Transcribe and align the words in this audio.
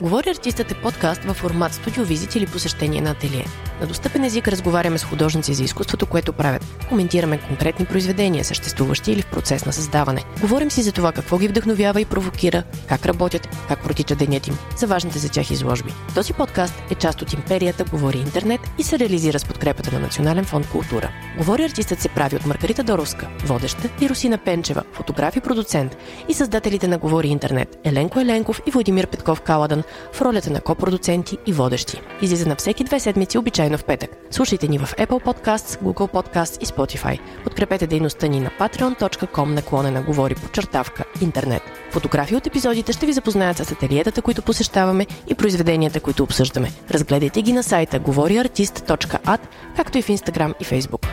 Говори 0.00 0.30
артистът 0.30 0.70
е 0.70 0.74
подкаст 0.74 1.24
във 1.24 1.36
формат 1.36 1.74
студиовизит 1.74 2.34
или 2.34 2.46
посещение 2.46 3.00
на 3.00 3.10
ателие. 3.10 3.44
На 3.80 3.86
достъпен 3.86 4.24
език 4.24 4.48
разговаряме 4.48 4.98
с 4.98 5.04
художници 5.04 5.54
за 5.54 5.64
изкуството, 5.64 6.06
което 6.06 6.32
правят. 6.32 6.64
Коментираме 6.88 7.38
конкретни 7.38 7.86
произведения, 7.86 8.44
съществуващи 8.44 9.12
или 9.12 9.22
в 9.22 9.26
процес 9.26 9.66
на 9.66 9.72
създаване. 9.72 10.24
Говорим 10.40 10.70
си 10.70 10.82
за 10.82 10.92
това 10.92 11.12
какво 11.12 11.38
ги 11.38 11.48
вдъхновява 11.48 12.00
и 12.00 12.04
провокира, 12.04 12.62
как 12.88 13.06
работят, 13.06 13.48
как 13.68 13.82
протича 13.82 14.14
денят 14.14 14.46
им, 14.46 14.58
за 14.76 14.86
важните 14.86 15.18
за 15.18 15.28
тях 15.30 15.50
изложби. 15.50 15.94
Този 16.14 16.32
подкаст 16.32 16.74
е 16.90 16.94
част 16.94 17.22
от 17.22 17.32
империята 17.32 17.84
Говори 17.84 18.18
Интернет 18.18 18.60
и 18.78 18.82
се 18.82 18.98
реализира 18.98 19.38
с 19.38 19.44
подкрепата 19.44 19.92
на 19.92 20.00
Национален 20.00 20.44
фонд 20.44 20.68
Култура. 20.68 21.10
Говори 21.38 21.64
артистът 21.64 22.00
се 22.00 22.08
прави 22.08 22.36
от 22.36 22.46
Маргарита 22.46 22.82
Доровска, 22.82 23.28
водеща, 23.44 23.88
и 24.00 24.08
Русина 24.08 24.38
Пенчева, 24.38 24.82
фотограф 24.92 25.36
и 25.36 25.40
продуцент, 25.40 25.96
и 26.28 26.34
създателите 26.34 26.88
на 26.88 26.98
Говори 26.98 27.28
Интернет 27.28 27.78
Еленко 27.84 28.20
Еленков 28.20 28.60
и 28.66 28.70
Владимир 28.70 29.06
Петков 29.06 29.40
Каладан 29.40 29.82
в 30.12 30.22
ролята 30.22 30.50
на 30.50 30.60
копродуценти 30.60 31.38
и 31.46 31.52
водещи. 31.52 32.00
Излиза 32.22 32.48
на 32.48 32.56
всеки 32.56 32.84
две 32.84 33.00
седмици, 33.00 33.38
обичайно 33.38 33.78
в 33.78 33.84
петък. 33.84 34.10
Слушайте 34.30 34.68
ни 34.68 34.78
в 34.78 34.94
Apple 34.98 35.24
Podcasts, 35.24 35.82
Google 35.82 36.12
Podcasts 36.12 36.62
и 36.62 36.66
Spotify. 36.66 37.18
Подкрепете 37.44 37.86
дейността 37.86 38.26
ни 38.26 38.40
на 38.40 38.50
patreon.com 38.60 39.44
наклонена 39.44 40.02
говори 40.02 40.34
подчертавка 40.34 41.04
интернет. 41.20 41.62
Фотографии 41.90 42.36
от 42.36 42.46
епизодите 42.46 42.92
ще 42.92 43.06
ви 43.06 43.12
запознаят 43.12 43.56
с 43.56 43.72
ателиетата, 43.72 44.22
които 44.22 44.42
посещаваме 44.42 45.06
и 45.28 45.34
произведенията, 45.34 46.00
които 46.00 46.22
обсъждаме. 46.22 46.72
Разгледайте 46.90 47.42
ги 47.42 47.52
на 47.52 47.62
сайта 47.62 47.98
говориартист.at, 47.98 49.40
както 49.76 49.98
и 49.98 50.02
в 50.02 50.08
Instagram 50.08 50.54
и 50.60 50.64
Facebook. 50.64 51.08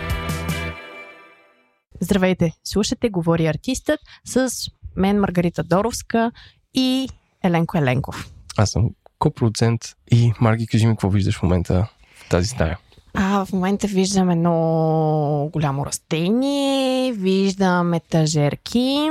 Здравейте! 1.99 2.51
Слушате 2.63 3.09
Говори 3.09 3.45
артистът 3.47 3.99
с 4.25 4.49
мен 4.95 5.19
Маргарита 5.19 5.63
Доровска 5.63 6.31
и 6.73 7.09
Еленко 7.43 7.77
Еленков. 7.77 8.34
Аз 8.57 8.69
съм 8.69 8.89
копродуцент 9.19 9.81
и 10.11 10.33
Марги, 10.41 10.67
кажи 10.67 10.87
ми 10.87 10.93
какво 10.93 11.09
виждаш 11.09 11.37
в 11.37 11.43
момента 11.43 11.87
в 12.15 12.29
тази 12.29 12.47
стая. 12.47 12.77
А, 13.13 13.45
в 13.45 13.53
момента 13.53 13.87
виждам 13.87 14.29
едно 14.29 15.49
голямо 15.53 15.85
растение, 15.85 17.13
виждам 17.13 17.93
етажерки. 17.93 19.09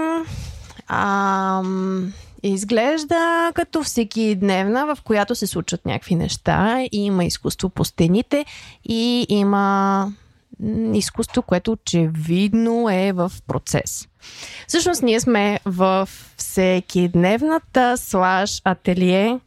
А, 0.89 1.63
изглежда 2.43 3.53
като 3.55 3.83
всеки 3.83 4.35
дневна, 4.35 4.95
в 4.95 5.03
която 5.03 5.35
се 5.35 5.47
случват 5.47 5.87
някакви 5.87 6.15
неща. 6.15 6.83
И 6.93 7.05
има 7.05 7.25
изкуство 7.25 7.69
по 7.69 7.85
стените 7.85 8.45
и 8.85 9.27
има 9.29 10.13
изкуство, 10.95 11.43
което 11.43 11.73
очевидно 11.73 12.89
е 12.91 13.13
в 13.13 13.33
процес. 13.47 14.09
Всъщност 14.69 15.03
ние 15.03 15.21
сме 15.21 15.61
в 15.65 16.09
всеки 16.37 17.09
дневната 17.09 17.97
слаж 17.97 18.61
ателие 18.65 19.41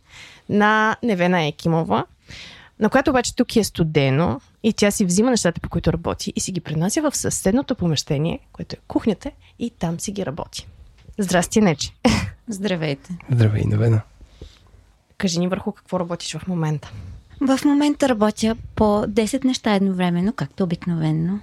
на 0.50 0.98
Невена 1.04 1.46
Екимова, 1.46 2.06
на 2.80 2.90
която 2.90 3.10
обаче 3.10 3.36
тук 3.36 3.56
е 3.56 3.64
студено 3.64 4.42
и 4.64 4.74
тя 4.74 4.92
си 4.92 5.06
взима 5.06 5.32
нещата, 5.32 5.62
по 5.62 5.70
които 5.70 5.94
работи 5.94 6.34
и 6.36 6.40
си 6.40 6.52
ги 6.52 6.62
пренася 6.62 7.02
в 7.02 7.16
съседното 7.16 7.76
помещение, 7.76 8.40
което 8.52 8.76
е 8.76 8.80
кухнята 8.88 9.32
и 9.60 9.70
там 9.70 10.00
си 10.00 10.12
ги 10.12 10.26
работи. 10.26 10.68
Здрасти, 11.18 11.62
Нечи. 11.62 11.94
Здравейте. 12.48 13.18
Здравей, 13.32 13.64
Невена. 13.66 14.02
Кажи 15.18 15.40
ни 15.40 15.48
върху 15.48 15.72
какво 15.72 16.00
работиш 16.00 16.38
в 16.38 16.48
момента. 16.48 16.92
В 17.42 17.60
момента 17.66 18.10
работя 18.10 18.56
по 18.76 18.84
10 18.84 19.46
неща 19.46 19.76
едновременно, 19.76 20.34
както 20.34 20.64
обикновенно. 20.64 21.40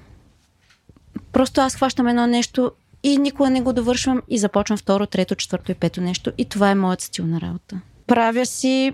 Просто 1.32 1.60
аз 1.60 1.76
хващам 1.76 2.06
едно 2.06 2.26
нещо 2.26 2.72
и 3.02 3.18
никога 3.18 3.50
не 3.50 3.62
го 3.62 3.72
довършвам 3.72 4.22
и 4.28 4.38
започвам 4.38 4.78
второ, 4.78 5.06
трето, 5.06 5.34
четвърто 5.34 5.72
и 5.72 5.74
пето 5.74 6.00
нещо. 6.00 6.32
И 6.38 6.44
това 6.44 6.70
е 6.70 6.74
моят 6.74 7.00
стил 7.00 7.26
на 7.26 7.40
работа. 7.40 7.80
Правя 8.06 8.46
си 8.46 8.92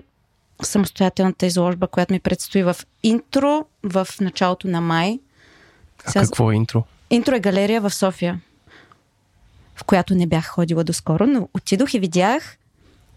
самостоятелната 0.63 1.47
изложба, 1.47 1.87
която 1.87 2.13
ми 2.13 2.21
предстои 2.21 2.63
в 2.63 2.77
интро 3.03 3.65
в 3.83 4.09
началото 4.21 4.69
на 4.69 4.81
май. 4.81 5.19
А 6.05 6.11
Сега... 6.11 6.25
какво 6.25 6.53
е 6.53 6.55
интро? 6.55 6.85
Интро 7.11 7.35
е 7.35 7.41
галерия 7.41 7.81
в 7.81 7.91
София, 7.91 8.41
в 9.77 9.85
която 9.85 10.15
не 10.15 10.27
бях 10.27 10.47
ходила 10.47 10.85
доскоро, 10.85 11.27
но 11.27 11.49
отидох 11.55 11.95
и 11.95 11.99
видях 11.99 12.57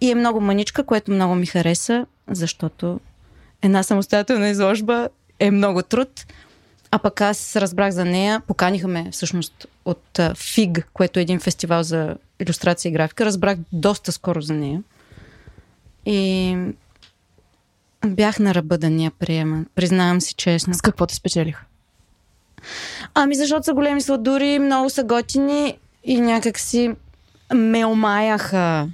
и 0.02 0.12
е 0.12 0.16
много 0.16 0.42
маничка, 0.42 0.84
което 0.84 1.12
много 1.12 1.36
ми 1.36 1.46
хареса, 1.46 2.06
защото 2.28 3.00
една 3.64 3.84
самостоятелна 3.84 4.50
изложба 4.50 5.10
е 5.40 5.52
много 5.52 5.82
труд. 5.82 6.26
А 6.92 7.00
пък 7.00 7.22
аз 7.22 7.56
разбрах 7.56 7.92
за 7.92 8.06
нея, 8.06 8.42
поканиха 8.48 8.88
ме 8.88 9.12
всъщност 9.12 9.68
от 9.86 10.20
ФИГ, 10.36 10.90
което 10.94 11.20
е 11.20 11.22
един 11.22 11.40
фестивал 11.40 11.84
за 11.84 12.16
иллюстрация 12.40 12.90
и 12.90 12.94
графика. 12.94 13.26
Разбрах 13.26 13.58
доста 13.72 14.12
скоро 14.12 14.42
за 14.42 14.54
нея. 14.54 14.84
И 16.06 16.58
бях 18.06 18.40
на 18.40 18.54
ръба 18.54 18.78
да 18.78 18.90
ни 18.90 19.06
я 19.06 19.12
приема. 19.12 19.66
Признавам 19.76 20.22
си 20.22 20.34
честно. 20.34 20.74
С 20.74 20.82
какво 20.82 21.06
те 21.06 21.16
спечелих? 21.16 21.62
Ами 23.14 23.36
защото 23.36 23.66
са 23.66 23.74
големи 23.74 24.02
сладури, 24.02 24.60
много 24.60 24.90
са 24.90 25.04
готини 25.04 25.78
и 26.04 26.22
някак 26.22 26.60
си 26.60 26.96
ме 27.54 27.86
омаяха. 27.86 28.90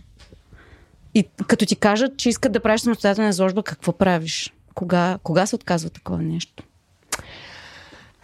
И 1.14 1.28
като 1.48 1.66
ти 1.66 1.76
кажат, 1.76 2.18
че 2.18 2.30
искат 2.30 2.52
да 2.52 2.60
правиш 2.60 2.82
самостоятелна 2.82 3.30
изложба, 3.30 3.64
какво 3.64 3.92
правиш? 3.92 4.54
Кога, 4.80 5.18
кога 5.24 5.46
се 5.46 5.56
отказва 5.56 5.90
такова 5.90 6.18
нещо? 6.18 6.64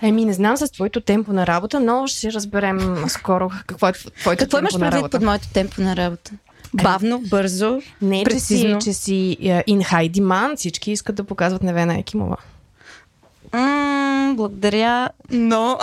Еми, 0.01 0.25
не 0.25 0.33
знам 0.33 0.57
с 0.57 0.71
твоето 0.71 1.01
темпо 1.01 1.33
на 1.33 1.47
работа, 1.47 1.79
но 1.79 2.07
ще 2.07 2.33
разберем 2.33 3.05
скоро 3.07 3.51
какво 3.67 3.87
е 3.87 3.93
твоето 3.93 4.39
Какво 4.39 4.57
темпо 4.57 4.59
имаш 4.59 4.73
на 4.73 4.91
работа. 4.91 5.17
под 5.17 5.25
моето 5.25 5.47
темпо 5.49 5.81
на 5.81 5.95
работа? 5.95 6.31
Бавно, 6.73 7.19
бързо, 7.19 7.81
Не, 8.01 8.17
че 8.17 8.39
си, 8.39 8.53
прецизно. 8.53 8.79
че 8.79 8.93
си 8.93 9.37
in 9.41 9.83
high 9.83 10.11
demand, 10.11 10.55
всички 10.55 10.91
искат 10.91 11.15
да 11.15 11.23
показват 11.23 11.63
Невена 11.63 11.97
Екимова. 11.97 12.37
М, 13.53 14.33
благодаря, 14.35 15.09
но... 15.29 15.79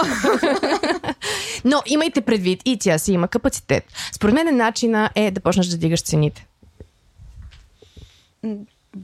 Но 1.64 1.82
имайте 1.86 2.20
предвид, 2.20 2.62
и 2.64 2.78
тя 2.78 2.98
си 2.98 3.12
има 3.12 3.28
капацитет. 3.28 3.84
Според 4.12 4.34
мен 4.34 4.56
начина 4.56 5.10
е 5.14 5.30
да 5.30 5.40
почнеш 5.40 5.66
да 5.66 5.76
дигаш 5.76 6.02
цените. 6.02 6.46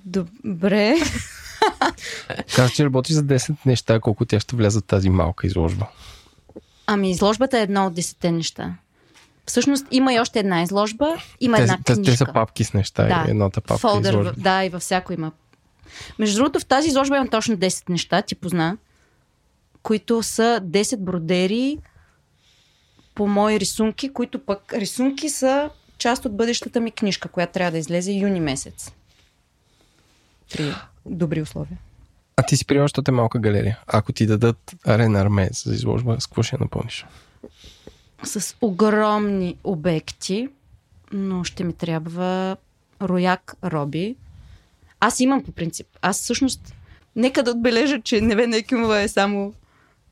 Добре. 0.04 0.96
Каза, 2.56 2.72
че 2.72 2.84
работи 2.84 3.12
за 3.12 3.22
10 3.22 3.56
неща, 3.66 4.00
колко 4.00 4.24
тя 4.24 4.40
ще 4.40 4.56
влязат 4.56 4.84
тази 4.84 5.10
малка 5.10 5.46
изложба. 5.46 5.86
Ами, 6.86 7.10
изложбата 7.10 7.58
е 7.58 7.62
едно 7.62 7.86
от 7.86 7.94
десетте 7.94 8.32
неща. 8.32 8.74
Всъщност 9.46 9.86
има 9.90 10.14
и 10.14 10.20
още 10.20 10.38
една 10.38 10.62
изложба, 10.62 11.16
има 11.40 11.56
Те, 11.56 11.62
една 11.62 11.78
те, 11.84 11.94
книжка. 11.94 12.12
те 12.12 12.16
са 12.16 12.26
папки 12.34 12.64
с 12.64 12.74
неща. 12.74 13.04
Да. 13.04 13.24
Едната 13.28 13.60
папка 13.60 13.78
Фолдър, 13.78 14.10
изложба. 14.10 14.32
да, 14.36 14.64
и 14.64 14.68
във 14.68 14.82
всяко 14.82 15.12
има. 15.12 15.32
Между 16.18 16.36
другото, 16.36 16.60
в 16.60 16.66
тази 16.66 16.88
изложба 16.88 17.16
имам 17.16 17.28
точно 17.28 17.56
10 17.56 17.90
неща, 17.90 18.22
ти 18.22 18.34
позна, 18.34 18.76
които 19.82 20.22
са 20.22 20.60
10 20.64 20.96
бродери 20.96 21.78
по 23.14 23.26
мои 23.26 23.60
рисунки, 23.60 24.12
които 24.12 24.38
пък 24.38 24.72
рисунки 24.72 25.28
са 25.28 25.70
част 25.98 26.24
от 26.24 26.36
бъдещата 26.36 26.80
ми 26.80 26.90
книжка, 26.90 27.28
която 27.28 27.52
трябва 27.52 27.70
да 27.70 27.78
излезе 27.78 28.12
юни 28.12 28.40
месец. 28.40 28.92
При 30.52 30.74
добри 31.06 31.42
условия. 31.42 31.78
А 32.36 32.42
ти 32.42 32.56
си 32.56 32.66
приема, 32.66 32.84
защото 32.84 33.10
е 33.10 33.14
малка 33.14 33.38
галерия. 33.38 33.78
Ако 33.86 34.12
ти 34.12 34.26
дадат 34.26 34.74
арена 34.86 35.20
арме 35.20 35.48
за 35.52 35.74
изложба, 35.74 36.16
с 36.20 36.26
какво 36.26 36.42
ще 36.42 36.56
я 36.56 36.60
напълниш? 36.60 37.06
С 38.24 38.56
огромни 38.60 39.56
обекти, 39.64 40.48
но 41.12 41.44
ще 41.44 41.64
ми 41.64 41.72
трябва 41.72 42.56
рояк 43.02 43.56
роби. 43.64 44.16
Аз 45.00 45.20
имам 45.20 45.44
по 45.44 45.52
принцип. 45.52 45.86
Аз 46.02 46.22
всъщност, 46.22 46.74
нека 47.16 47.42
да 47.42 47.50
отбележа, 47.50 48.00
че 48.00 48.20
Невена 48.20 48.56
Екимова 48.56 49.00
е 49.00 49.08
само 49.08 49.54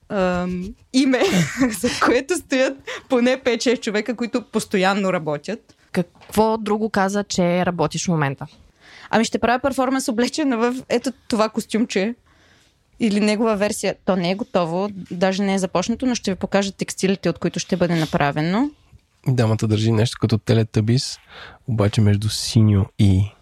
ам, 0.09 0.75
име, 0.93 1.23
за 1.81 1.89
което 2.05 2.37
стоят 2.37 2.79
поне 3.09 3.41
5-6 3.45 3.81
човека, 3.81 4.17
които 4.17 4.43
постоянно 4.43 5.13
работят. 5.13 5.77
Какво 5.93 6.59
друго 6.59 6.91
каза, 6.91 7.25
че 7.25 7.67
работиш 7.67 8.05
в 8.05 8.09
момента? 8.09 8.47
Ами 9.11 9.25
ще 9.25 9.39
правя 9.39 9.59
перформанс 9.59 10.09
облечена 10.09 10.57
в 10.57 10.75
ето 10.89 11.13
това 11.29 11.49
костюмче. 11.49 12.15
Или 13.01 13.21
негова 13.21 13.57
версия. 13.57 13.95
То 14.05 14.17
не 14.17 14.31
е 14.31 14.35
готово, 14.35 14.89
даже 15.11 15.43
не 15.43 15.55
е 15.55 15.59
започнато, 15.59 16.07
но 16.07 16.15
ще 16.15 16.31
ви 16.31 16.35
покажа 16.35 16.73
текстилите, 16.73 17.29
от 17.29 17.39
които 17.39 17.59
ще 17.59 17.77
бъде 17.77 17.95
направено. 17.95 18.71
Дамата 19.29 19.69
държи 19.69 19.93
нещо 19.93 20.19
като 20.21 20.39
телетабис, 20.39 21.19
обаче 21.69 22.01
между 22.01 22.29
синьо 22.29 22.87
и 22.99 23.33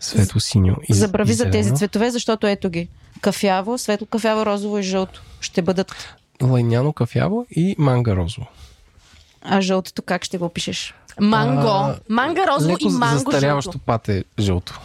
светло 0.00 0.40
синьо. 0.40 0.76
И, 0.88 0.94
Забрави 0.94 1.30
и 1.30 1.34
за 1.34 1.50
тези 1.50 1.74
цветове, 1.74 2.10
защото 2.10 2.46
ето 2.46 2.70
ги. 2.70 2.88
Кафяво, 3.20 3.78
светло 3.78 4.06
кафяво, 4.06 4.46
розово 4.46 4.78
и 4.78 4.82
жълто. 4.82 5.22
Ще 5.40 5.62
бъдат. 5.62 6.16
Лайняно 6.42 6.92
кафяво 6.92 7.46
и 7.50 7.74
манга 7.78 8.16
розово. 8.16 8.46
А 9.42 9.60
жълтото 9.60 10.02
как 10.02 10.24
ще 10.24 10.38
го 10.38 10.44
опишеш? 10.44 10.94
Манго. 11.20 11.68
А, 11.68 11.98
манга 12.08 12.46
розово 12.46 12.72
Леко 12.72 12.88
и 12.88 12.88
манго 12.88 13.18
застаряващо 13.18 13.72
жълто. 13.72 13.84
пате 13.86 14.24
жълто. 14.38 14.80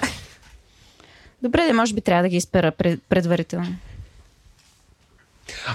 Добре, 1.43 1.65
де, 1.65 1.73
може 1.73 1.93
би 1.93 2.01
трябва 2.01 2.23
да 2.23 2.29
ги 2.29 2.37
изпера 2.37 2.71
пред, 2.71 3.03
предварително. 3.09 3.75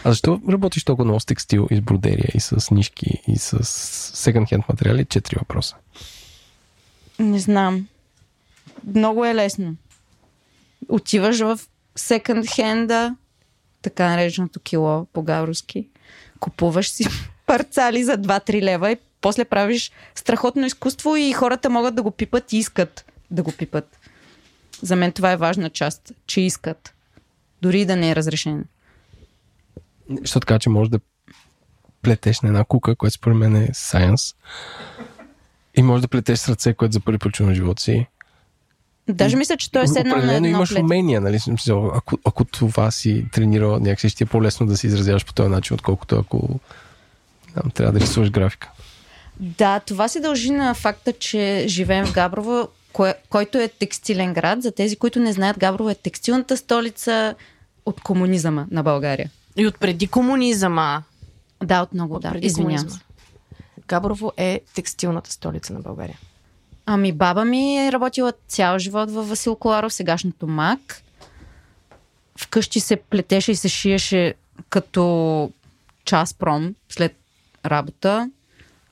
А 0.05 0.11
защо 0.11 0.41
работиш 0.49 0.85
толкова 0.85 1.05
много 1.05 1.21
с 1.21 1.27
текстил 1.27 1.67
и 1.71 1.77
с 1.77 1.81
бродерия 1.81 2.31
и 2.35 2.41
с 2.41 2.71
нишки 2.71 3.23
и 3.29 3.39
с 3.39 3.65
секонд 4.15 4.49
хенд 4.49 4.69
материали? 4.69 5.05
Четири 5.05 5.37
въпроса. 5.39 5.77
Не 7.19 7.39
знам. 7.39 7.87
много 8.95 9.25
е 9.25 9.35
лесно. 9.35 9.77
Отиваш 10.89 11.39
в 11.39 11.61
секонд 11.97 12.47
хенда, 12.55 13.17
така 13.83 14.09
нареченото 14.09 14.61
кило 14.61 15.07
по-гавровски, 15.13 15.89
купуваш 16.41 16.91
си 16.91 17.05
парцали 17.47 18.05
за 18.05 18.19
2-3 18.19 18.63
лева 18.63 18.91
и 18.91 18.97
после 19.27 19.45
правиш 19.45 19.93
страхотно 20.15 20.67
изкуство 20.67 21.17
и 21.17 21.33
хората 21.33 21.71
могат 21.71 21.95
да 21.95 22.03
го 22.03 22.11
пипат 22.11 22.53
и 22.53 22.57
искат 22.57 23.05
да 23.31 23.43
го 23.43 23.53
пипат. 23.53 23.99
За 24.83 24.97
мен 24.97 25.13
това 25.13 25.33
е 25.33 25.37
важна 25.37 25.71
част, 25.71 26.13
че 26.27 26.41
искат. 26.41 26.95
Дори 27.63 27.85
да 27.85 27.97
не 27.97 28.11
е 28.11 28.17
разрешено. 28.17 28.65
Защото 30.21 30.47
така, 30.47 30.59
че 30.59 30.69
можеш 30.69 30.91
да 30.91 31.01
плетеш 32.03 32.41
на 32.41 32.49
една 32.49 32.65
кука, 32.65 32.97
което 32.97 33.15
според 33.15 33.37
мен 33.37 33.57
е 33.57 33.71
сайенс. 33.73 34.35
И 35.75 35.83
може 35.83 36.03
да 36.03 36.09
плетеш 36.09 36.39
с 36.39 36.49
ръце, 36.49 36.75
което 36.75 36.93
за 36.93 37.01
първи 37.01 37.19
път 37.19 37.33
чувам 37.33 37.55
живота 37.55 37.83
си. 37.83 38.07
Даже 39.09 39.37
мисля, 39.37 39.57
че 39.57 39.73
той 39.73 39.83
е 39.83 39.87
седнал 39.87 40.17
на 40.17 40.35
едно 40.35 40.49
имаш 40.49 40.69
плет. 40.69 40.83
умения, 40.83 41.21
нали? 41.21 41.39
Ако, 41.69 42.19
ако 42.25 42.45
това 42.45 42.91
си 42.91 43.27
тренирал 43.33 43.79
някакси, 43.79 44.09
ще 44.09 44.25
е 44.25 44.27
по-лесно 44.27 44.67
да 44.67 44.77
се 44.77 44.87
изразяваш 44.87 45.25
по 45.25 45.33
този 45.33 45.51
начин, 45.51 45.75
отколкото 45.75 46.19
ако 46.19 46.61
там, 47.55 47.71
трябва 47.71 47.93
да 47.93 48.01
рисуваш 48.01 48.31
графика. 48.31 48.71
Да, 49.41 49.81
това 49.81 50.09
се 50.09 50.21
дължи 50.21 50.51
на 50.51 50.75
факта, 50.75 51.13
че 51.13 51.65
живеем 51.69 52.07
в 52.07 52.13
Габрово, 52.13 52.69
кое, 52.93 53.15
който 53.31 53.59
е 53.59 53.69
текстилен 53.69 54.35
град. 54.35 54.63
За 54.63 54.73
тези, 54.73 54.97
които 54.97 55.21
не 55.21 55.33
знаят, 55.33 55.59
Габрово 55.59 55.91
е 55.91 55.95
текстилната 55.95 56.57
столица 56.57 57.35
от 57.87 58.01
комунизъма 58.01 58.67
на 58.71 58.83
България. 58.83 59.31
И 59.57 59.67
от 59.67 59.79
преди 59.79 60.07
комунизъма. 60.07 61.03
Да, 61.65 61.83
от 61.83 61.95
много, 61.95 62.15
От 62.15 62.23
да. 62.23 62.33
Извинявам 62.41 62.77
комунизма. 62.77 62.91
се. 62.91 63.05
Габрово 63.89 64.33
е 64.37 64.61
текстилната 64.75 65.33
столица 65.33 65.73
на 65.73 65.81
България. 65.81 66.19
Ами 66.87 67.13
баба 67.13 67.45
ми 67.45 67.87
е 67.87 67.93
работила 67.93 68.33
цял 68.49 68.79
живот 68.79 69.11
във 69.11 69.29
Васил 69.29 69.57
Коларов, 69.57 69.93
сегашното 69.93 70.47
МАК. 70.47 71.03
Вкъщи 72.39 72.81
се 72.81 72.97
плетеше 72.97 73.53
и 73.53 73.57
се 73.57 73.69
шиеше 73.69 74.35
като 74.69 75.51
час 76.05 76.35
пром 76.35 76.75
след 76.89 77.17
работа. 77.67 78.31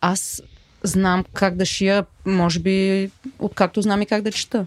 Аз 0.07 0.43
знам 0.83 1.25
как 1.33 1.57
да 1.57 1.67
шия, 1.67 2.07
може 2.27 2.61
би, 2.61 3.11
откакто 3.39 3.83
знам 3.83 4.03
и 4.03 4.07
как 4.07 4.23
да 4.23 4.33
чета. 4.33 4.67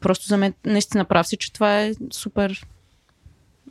Просто 0.00 0.26
за 0.26 0.36
мен 0.36 0.54
наистина 0.64 1.04
прав 1.04 1.28
си, 1.28 1.36
че 1.36 1.52
това 1.52 1.80
е 1.80 1.92
супер. 2.12 2.66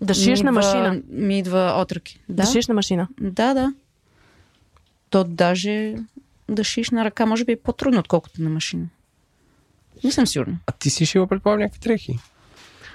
Да 0.01 0.13
шиеш 0.13 0.41
на 0.41 0.51
машина. 0.51 1.01
Ми 1.09 1.39
идва 1.39 1.75
отръки. 1.81 2.19
Да? 2.29 2.35
Да, 2.35 2.43
да 2.43 2.51
шиеш 2.51 2.67
на 2.67 2.73
машина. 2.73 3.07
да, 3.21 3.53
да. 3.53 3.73
То 5.09 5.23
даже 5.23 5.95
да 6.49 6.63
шиеш 6.63 6.89
на 6.89 7.05
ръка 7.05 7.25
може 7.25 7.45
би 7.45 7.51
е 7.51 7.59
по-трудно, 7.59 7.99
отколкото 7.99 8.41
на 8.41 8.49
машина. 8.49 8.87
Не 10.03 10.11
съм 10.11 10.27
сигурна. 10.27 10.57
А 10.67 10.71
ти 10.71 10.89
си 10.89 11.05
шила, 11.05 11.27
предполагам, 11.27 11.61
някакви 11.61 11.79
дрехи. 11.79 12.19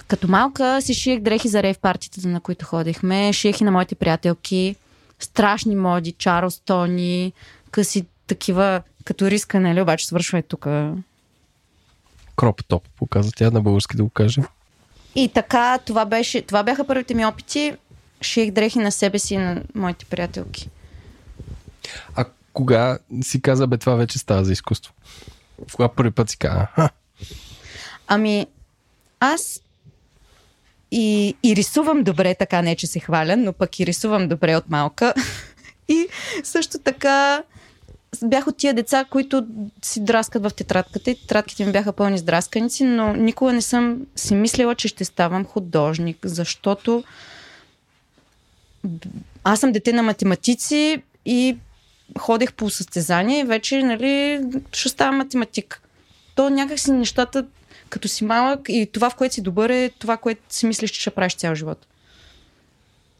Като 0.09 0.29
малка 0.29 0.83
си 0.83 0.95
шиех 0.95 1.21
дрехи 1.21 1.49
за 1.49 1.63
рейв 1.63 1.79
партитата, 1.79 2.29
на 2.29 2.41
които 2.41 2.67
ходихме. 2.67 3.33
Шиех 3.33 3.61
и 3.61 3.65
на 3.65 3.71
моите 3.71 3.95
приятелки. 3.95 4.77
Страшни 5.19 5.77
моди, 5.77 6.13
Чарлстони, 6.13 7.33
къси 7.71 8.07
такива, 8.27 8.83
като 9.05 9.31
риска, 9.31 9.61
нали, 9.61 9.83
обаче 9.83 10.07
свършва 10.07 10.39
е 10.39 10.43
тук. 10.43 10.67
Кроп 12.37 12.65
топ, 12.69 12.89
показа 12.97 13.31
тя 13.37 13.51
на 13.51 13.61
български 13.61 13.97
да 13.97 14.03
го 14.03 14.11
каже. 14.11 14.43
И 15.15 15.29
така, 15.29 15.79
това, 15.79 16.05
беше, 16.05 16.43
това 16.43 16.63
бяха 16.63 16.87
първите 16.87 17.15
ми 17.15 17.27
опити. 17.27 17.77
Шиех 18.23 18.51
дрехи 18.51 18.79
на 18.79 18.93
себе 18.93 19.19
си 19.19 19.35
и 19.35 19.39
на 19.39 19.63
моите 19.75 20.05
приятелки. 20.05 20.71
А 22.17 22.25
кога 22.53 22.99
си 23.23 23.43
каза, 23.43 23.67
бе, 23.67 23.77
това 23.77 23.95
вече 23.95 24.19
става 24.19 24.45
за 24.45 24.53
изкуство? 24.53 24.93
Кога 25.73 25.89
първи 25.89 26.11
път 26.11 26.31
си 26.31 26.37
каза, 26.37 26.67
Ами, 28.07 28.47
аз 29.21 29.61
и, 30.97 31.37
и 31.43 31.57
рисувам 31.57 32.03
добре, 32.03 32.35
така 32.35 32.63
не 32.63 32.77
че 32.77 32.87
се 32.87 33.01
хваля, 33.01 33.37
но 33.37 33.53
пък 33.53 33.81
и 33.81 33.87
рисувам 33.87 34.29
добре 34.29 34.57
от 34.57 34.71
малка. 34.71 35.15
и 35.89 36.07
също 36.43 36.79
така 36.79 37.43
бях 38.23 38.47
от 38.47 38.57
тия 38.57 38.75
деца, 38.75 39.05
които 39.11 39.47
си 39.83 40.05
драскат 40.05 40.43
в 40.43 40.51
тетрадката 40.51 41.11
и 41.11 41.21
тетрадките 41.21 41.67
ми 41.67 41.73
бяха 41.73 41.93
пълни 41.93 42.19
с 42.19 42.23
драсканици, 42.23 42.85
но 42.85 43.13
никога 43.13 43.53
не 43.53 43.63
съм 43.63 44.07
си 44.17 44.35
мислила, 44.35 44.75
че 44.75 44.89
ще 44.89 45.05
ставам 45.05 45.45
художник, 45.45 46.19
защото 46.25 47.05
аз 49.45 49.61
съм 49.61 49.73
дете 49.73 49.93
на 49.93 50.03
математици 50.03 51.03
и 51.27 51.57
ходех 52.19 52.53
по 52.53 52.71
състезания 52.71 53.41
и 53.41 53.45
вече, 53.45 53.83
нали, 53.83 54.41
ще 54.73 54.89
ставам 54.89 55.17
математик. 55.17 55.83
То 56.35 56.51
някакси 56.51 56.93
нещата, 56.93 57.47
като 57.95 58.09
си 58.09 58.25
малък 58.25 58.61
и 58.69 58.91
това, 58.93 59.11
в 59.11 59.15
което 59.15 59.35
си 59.35 59.43
добър 59.43 59.71
е 59.71 59.91
това, 59.99 60.17
което 60.17 60.43
си 60.49 60.67
мислиш, 60.67 60.91
че 60.91 61.01
ще 61.01 61.11
правиш 61.11 61.35
цял 61.35 61.55
живот. 61.55 61.87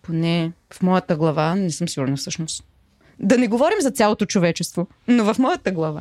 Поне 0.03 0.53
в 0.73 0.83
моята 0.83 1.17
глава, 1.17 1.55
не 1.55 1.71
съм 1.71 1.89
сигурна 1.89 2.17
всъщност. 2.17 2.65
Да 3.19 3.39
не 3.39 3.49
говорим 3.49 3.81
за 3.81 3.91
цялото 3.91 4.27
човечество, 4.27 4.87
но 5.09 5.35
в 5.35 5.39
моята 5.39 5.73
глава. 5.73 6.01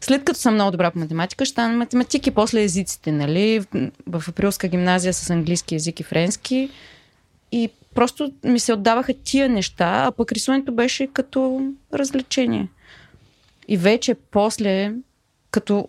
След 0.00 0.24
като 0.24 0.38
съм 0.38 0.54
много 0.54 0.70
добра 0.70 0.90
по 0.90 0.98
математика, 0.98 1.44
ще 1.44 1.52
стана 1.52 1.76
математик 1.76 2.26
и 2.26 2.30
после 2.30 2.62
езиците, 2.62 3.12
нали? 3.12 3.60
В, 3.60 4.20
в 4.20 4.28
априлска 4.28 4.68
гимназия 4.68 5.14
с 5.14 5.30
английски 5.30 5.74
език 5.74 6.00
и 6.00 6.02
френски. 6.02 6.70
И 7.52 7.70
просто 7.94 8.32
ми 8.44 8.60
се 8.60 8.72
отдаваха 8.72 9.14
тия 9.24 9.48
неща, 9.48 10.04
а 10.06 10.12
пък 10.12 10.32
рисуването 10.32 10.72
беше 10.72 11.06
като 11.06 11.72
развлечение. 11.94 12.68
И 13.68 13.76
вече 13.76 14.14
после, 14.14 14.92
като 15.50 15.88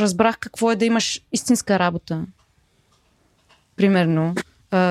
разбрах 0.00 0.38
какво 0.38 0.70
е 0.70 0.76
да 0.76 0.84
имаш 0.84 1.20
истинска 1.32 1.78
работа, 1.78 2.24
примерно, 3.76 4.34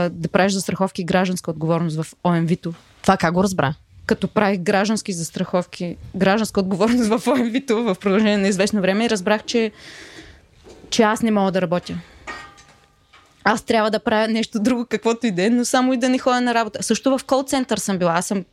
да 0.10 0.30
правиш 0.32 0.54
застраховки 0.54 1.02
и 1.02 1.06
гражданска 1.06 1.52
отговорност 1.52 2.02
в 2.02 2.14
ОМВ-то, 2.24 2.74
Това 3.02 3.18
как 3.18 3.34
го 3.34 3.44
разбра? 3.44 3.74
като 4.06 4.28
правих 4.28 4.60
граждански 4.60 5.14
застраховки, 5.14 5.98
гражданска 6.16 6.60
отговорност 6.60 7.10
в 7.10 7.28
ОМВ-то 7.28 7.84
в 7.84 7.96
продължение 7.96 8.38
на 8.38 8.48
известно 8.48 8.82
време 8.82 9.06
и 9.06 9.10
разбрах, 9.10 9.44
че, 9.44 9.72
че 10.90 11.04
аз 11.04 11.22
не 11.22 11.32
мога 11.32 11.52
да 11.52 11.62
работя. 11.62 11.98
Аз 13.44 13.62
трябва 13.62 13.92
да 13.92 14.00
правя 14.00 14.28
нещо 14.28 14.60
друго, 14.60 14.86
каквото 14.86 15.28
и 15.28 15.32
да 15.32 15.44
е, 15.44 15.50
но 15.50 15.66
само 15.66 15.94
и 15.94 15.98
да 15.98 16.10
не 16.10 16.18
ходя 16.18 16.42
на 16.42 16.54
работа. 16.54 16.84
Също 16.84 17.18
в 17.18 17.24
кол-център 17.26 17.78
съм 17.78 17.98
била. 17.98 18.14
Аз 18.14 18.26
съм 18.26 18.46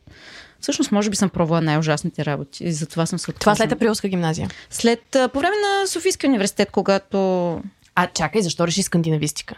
Всъщност, 0.62 0.92
може 0.92 1.10
би 1.10 1.16
съм 1.16 1.30
пробвала 1.30 1.60
най-ужасните 1.60 2.24
работи 2.24 2.64
и 2.64 2.72
затова 2.72 3.06
съм 3.06 3.18
се 3.18 3.24
Това 3.24 3.34
отказала. 3.36 3.56
след 3.56 3.72
априлска 3.72 4.08
гимназия. 4.08 4.50
След, 4.70 5.02
по 5.32 5.38
време 5.38 5.56
на 5.56 5.86
Софийския 5.86 6.30
университет, 6.30 6.70
когато... 6.70 7.60
А, 7.94 8.06
чакай, 8.06 8.42
защо 8.42 8.66
реши 8.66 8.82
скандинавистика? 8.82 9.54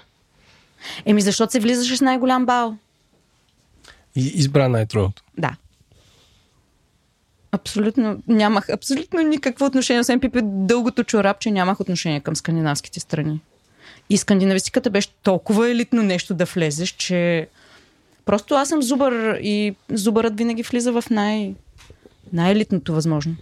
Еми, 1.05 1.21
защото 1.21 1.53
се 1.53 1.61
влизаше 1.61 1.97
с 1.97 2.01
най-голям 2.01 2.47
бал. 2.47 2.77
и 4.17 4.27
избра 4.35 4.69
най-трудното. 4.69 5.23
Да. 5.39 5.57
Абсолютно 7.53 8.23
нямах 8.29 8.69
абсолютно 8.69 9.21
никакво 9.23 9.67
отношение, 9.67 10.01
освен 10.01 10.21
пипи 10.21 10.41
дългото 10.43 11.05
чорапче, 11.05 11.51
нямах 11.51 11.81
отношение 11.81 12.21
към 12.21 12.37
скандинавските 12.37 13.01
страни. 13.01 13.41
И 14.11 14.19
скандинавистиката 14.19 14.91
беше 14.91 15.09
толкова 15.23 15.71
елитно 15.71 16.03
нещо 16.03 16.35
да 16.35 16.45
влезеш, 16.45 16.91
че 16.91 17.49
просто 18.25 18.55
аз 18.55 18.69
съм 18.69 18.83
зубър 18.83 19.39
и 19.43 19.75
зубърът 19.91 20.39
винаги 20.39 20.63
влиза 20.63 20.93
в 20.93 21.05
най- 21.11 21.55
най-елитното 22.33 22.95
възможно. 22.95 23.37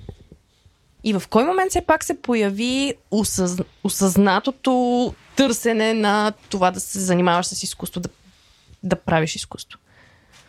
И 1.05 1.13
в 1.13 1.23
кой 1.31 1.45
момент 1.45 1.71
все 1.71 1.81
пак 1.81 2.05
се 2.05 2.23
появи 2.23 2.95
осъз... 3.11 3.57
осъзнатото 3.85 5.15
търсене 5.37 5.95
на 5.95 6.33
това 6.49 6.71
да 6.71 6.81
се 6.81 7.01
занимаваш 7.01 7.47
с 7.47 7.63
изкуство, 7.63 8.01
да, 8.01 8.09
да 8.83 8.97
правиш 8.97 9.37
изкуство? 9.37 9.79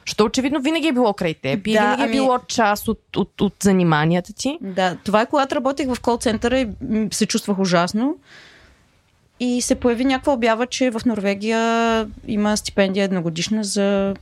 Защото 0.06 0.26
очевидно 0.26 0.62
винаги 0.62 0.88
е 0.88 0.94
било 0.94 1.14
край 1.14 1.34
теб 1.34 1.68
и 1.68 1.74
Да, 1.74 1.80
винаги 1.80 2.02
е 2.02 2.06
ами- 2.06 2.14
било 2.14 2.40
част 2.48 2.88
от, 2.88 3.16
от, 3.16 3.42
от 3.42 3.54
заниманията 3.64 4.34
ти. 4.34 4.58
Да, 4.62 4.98
това 5.04 5.22
е 5.22 5.26
когато 5.26 5.56
работех 5.56 5.88
в 5.88 6.00
кол-центъра 6.02 6.60
и 6.60 6.68
се 7.12 7.26
чувствах 7.26 7.60
ужасно. 7.60 8.16
И 9.40 9.62
се 9.62 9.76
появи 9.76 10.06
някаква 10.06 10.34
обява, 10.34 10.68
че 10.68 10.92
в 10.92 11.02
Норвегия 11.06 12.08
има 12.28 12.58
стипендия 12.58 13.04
едногодишна 13.04 13.64
за 13.64 14.16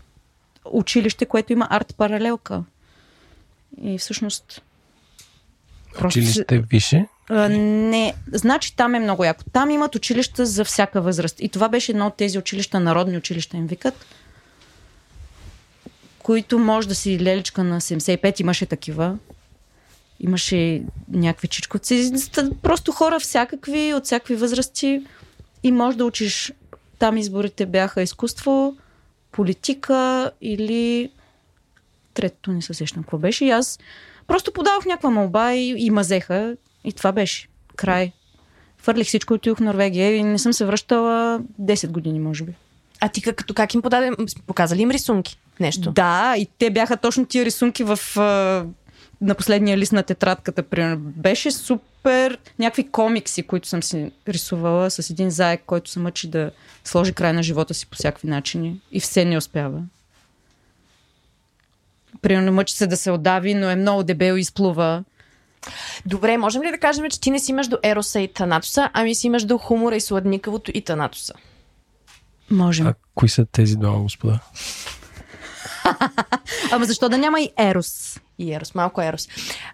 училище, 0.66 1.26
което 1.26 1.54
има 1.54 1.68
арт-паралелка. 1.72 2.64
И 3.82 3.98
всъщност... 3.98 4.62
просто 5.94 6.20
Училище 6.20 6.60
више. 6.60 7.08
А, 7.30 7.50
не, 7.50 8.14
значи 8.32 8.76
там 8.76 8.96
е 8.96 9.00
много 9.00 9.24
яко. 9.24 9.44
Там 9.54 9.70
имат 9.70 9.96
училища 9.96 10.46
за 10.46 10.66
всяка 10.66 11.02
възраст. 11.02 11.40
И 11.40 11.50
това 11.50 11.70
беше 11.70 11.92
едно 11.92 12.08
от 12.08 12.18
тези 12.18 12.38
училища, 12.38 12.80
народни 12.80 13.18
училища 13.18 13.58
им 13.58 13.68
викат, 13.68 14.06
които 16.20 16.60
може 16.60 16.88
да 16.88 16.96
си 16.96 17.20
леличка 17.20 17.64
на 17.64 17.82
75, 17.82 18.42
имаше 18.42 18.66
такива. 18.66 19.18
Имаше 20.24 20.84
някакви 21.12 21.48
чичковци. 21.48 22.12
Просто 22.62 22.92
хора 22.92 23.20
всякакви, 23.20 23.94
от 23.94 24.06
всякакви 24.06 24.36
възрасти. 24.36 25.02
И 25.64 25.72
може 25.72 25.98
да 25.98 26.06
учиш. 26.06 26.54
Там 27.00 27.18
изборите 27.18 27.66
бяха 27.66 28.02
изкуство, 28.02 28.76
политика 29.32 30.32
или 30.42 31.12
третото 32.14 32.52
не 32.52 32.62
се 32.62 32.74
сещам 32.74 33.04
какво 33.04 33.18
беше. 33.18 33.46
И 33.46 33.50
аз 33.50 33.80
просто 34.28 34.54
подавах 34.54 34.86
някаква 34.86 35.10
молба 35.10 35.54
и, 35.54 35.76
и 35.78 35.90
мазеха. 35.90 36.56
И 36.84 36.94
това 36.94 37.12
беше. 37.12 37.48
Край. 37.76 38.12
Хвърлих 38.82 39.08
всичко 39.08 39.34
отидох 39.34 39.58
в 39.58 39.62
Норвегия 39.62 40.16
и 40.16 40.24
не 40.24 40.40
съм 40.40 40.54
се 40.54 40.66
връщала 40.66 41.42
10 41.62 41.88
години, 41.88 42.20
може 42.20 42.44
би. 42.44 42.54
А 43.00 43.10
ти 43.10 43.22
как, 43.22 43.36
като 43.36 43.54
как 43.54 43.74
им 43.74 43.82
подаде, 43.82 44.12
показали 44.48 44.82
им 44.82 44.92
рисунки? 44.92 45.38
Нещо? 45.60 45.92
Да, 45.92 46.36
и 46.38 46.48
те 46.58 46.70
бяха 46.70 46.98
точно 46.98 47.26
тия 47.26 47.46
рисунки 47.46 47.84
в 47.84 48.00
на 49.22 49.36
последния 49.36 49.78
лист 49.78 49.92
на 49.92 50.04
тетрадката, 50.04 50.64
примерно. 50.64 50.98
Беше 51.00 51.52
супер 51.52 52.38
някакви 52.60 52.88
комикси, 52.92 53.44
които 53.44 53.68
съм 53.68 53.84
си 53.84 54.12
рисувала 54.28 54.92
с 54.92 55.10
един 55.10 55.30
заек, 55.30 55.62
който 55.66 55.90
се 55.90 56.00
мъчи 56.00 56.28
да 56.28 56.52
сложи 56.84 57.14
край 57.14 57.34
на 57.34 57.44
живота 57.44 57.74
си 57.74 57.88
по 57.88 57.96
всякакви 57.96 58.28
начини 58.28 58.82
и 58.92 59.00
все 59.00 59.26
не 59.26 59.38
успява. 59.38 59.82
Примерно 62.22 62.52
мъчи 62.52 62.76
се 62.76 62.88
да 62.88 62.98
се 62.98 63.12
отдави, 63.12 63.54
но 63.54 63.70
е 63.70 63.76
много 63.76 64.04
дебел 64.04 64.38
и 64.38 64.40
изплува. 64.40 65.04
Добре, 66.06 66.38
можем 66.38 66.64
ли 66.64 66.72
да 66.72 66.78
кажем, 66.78 67.10
че 67.10 67.22
ти 67.22 67.32
не 67.32 67.40
си 67.40 67.54
между 67.54 67.78
Ероса 67.84 68.20
и 68.20 68.34
Танатоса, 68.34 68.90
ами 68.94 69.16
си 69.16 69.30
между 69.30 69.58
хумора 69.58 69.96
и 69.96 70.02
сладникавото 70.02 70.72
и 70.74 70.82
Танатоса? 70.82 71.34
Можем. 72.52 72.88
А 72.88 72.94
кои 73.16 73.30
са 73.30 73.46
тези 73.46 73.76
двама 73.76 74.02
господа? 74.02 74.40
Ама 76.72 76.86
защо 76.86 77.10
да 77.10 77.18
няма 77.18 77.42
и 77.42 77.50
Ерос? 77.60 78.20
И 78.40 78.54
Ерос, 78.54 78.76
малко 78.76 79.02
Ерос. 79.02 79.28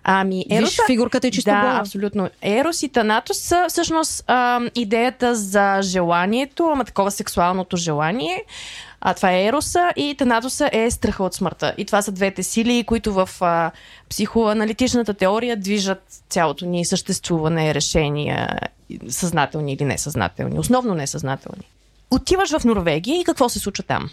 Ами, 0.04 0.46
Ероса... 0.52 0.82
Виж, 0.82 0.86
фигурката 0.88 1.28
е 1.28 1.32
чисто 1.32 1.52
да, 1.52 1.62
гола. 1.62 1.78
абсолютно. 1.80 2.30
Ерос 2.42 2.84
и 2.84 2.90
Танатос 2.90 3.38
са 3.38 3.66
всъщност 3.70 4.24
а, 4.28 4.62
идеята 4.76 5.36
за 5.36 5.80
желанието, 5.82 6.70
ама 6.74 6.86
такова 6.86 7.12
сексуалното 7.12 7.78
желание. 7.78 8.44
А, 9.02 9.14
това 9.14 9.32
е 9.32 9.46
Ероса 9.46 9.92
и 9.96 10.16
Танатоса 10.18 10.70
е 10.74 10.92
страха 10.92 11.24
от 11.24 11.34
смъртта. 11.34 11.74
И 11.78 11.86
това 11.86 12.02
са 12.02 12.12
двете 12.12 12.44
сили, 12.44 12.84
които 12.84 13.14
в 13.14 13.30
а, 13.42 13.72
психоаналитичната 14.10 15.14
теория 15.14 15.58
движат 15.58 16.04
цялото 16.30 16.66
ни 16.66 16.86
съществуване, 16.86 17.74
решения, 17.74 18.60
съзнателни 19.10 19.74
или 19.74 19.86
несъзнателни. 19.86 20.60
Основно 20.60 20.94
несъзнателни. 20.94 21.64
Отиваш 22.12 22.58
в 22.58 22.66
Норвегия 22.66 23.20
и 23.20 23.24
какво 23.24 23.50
се 23.50 23.60
случва 23.60 23.84
там? 23.84 24.10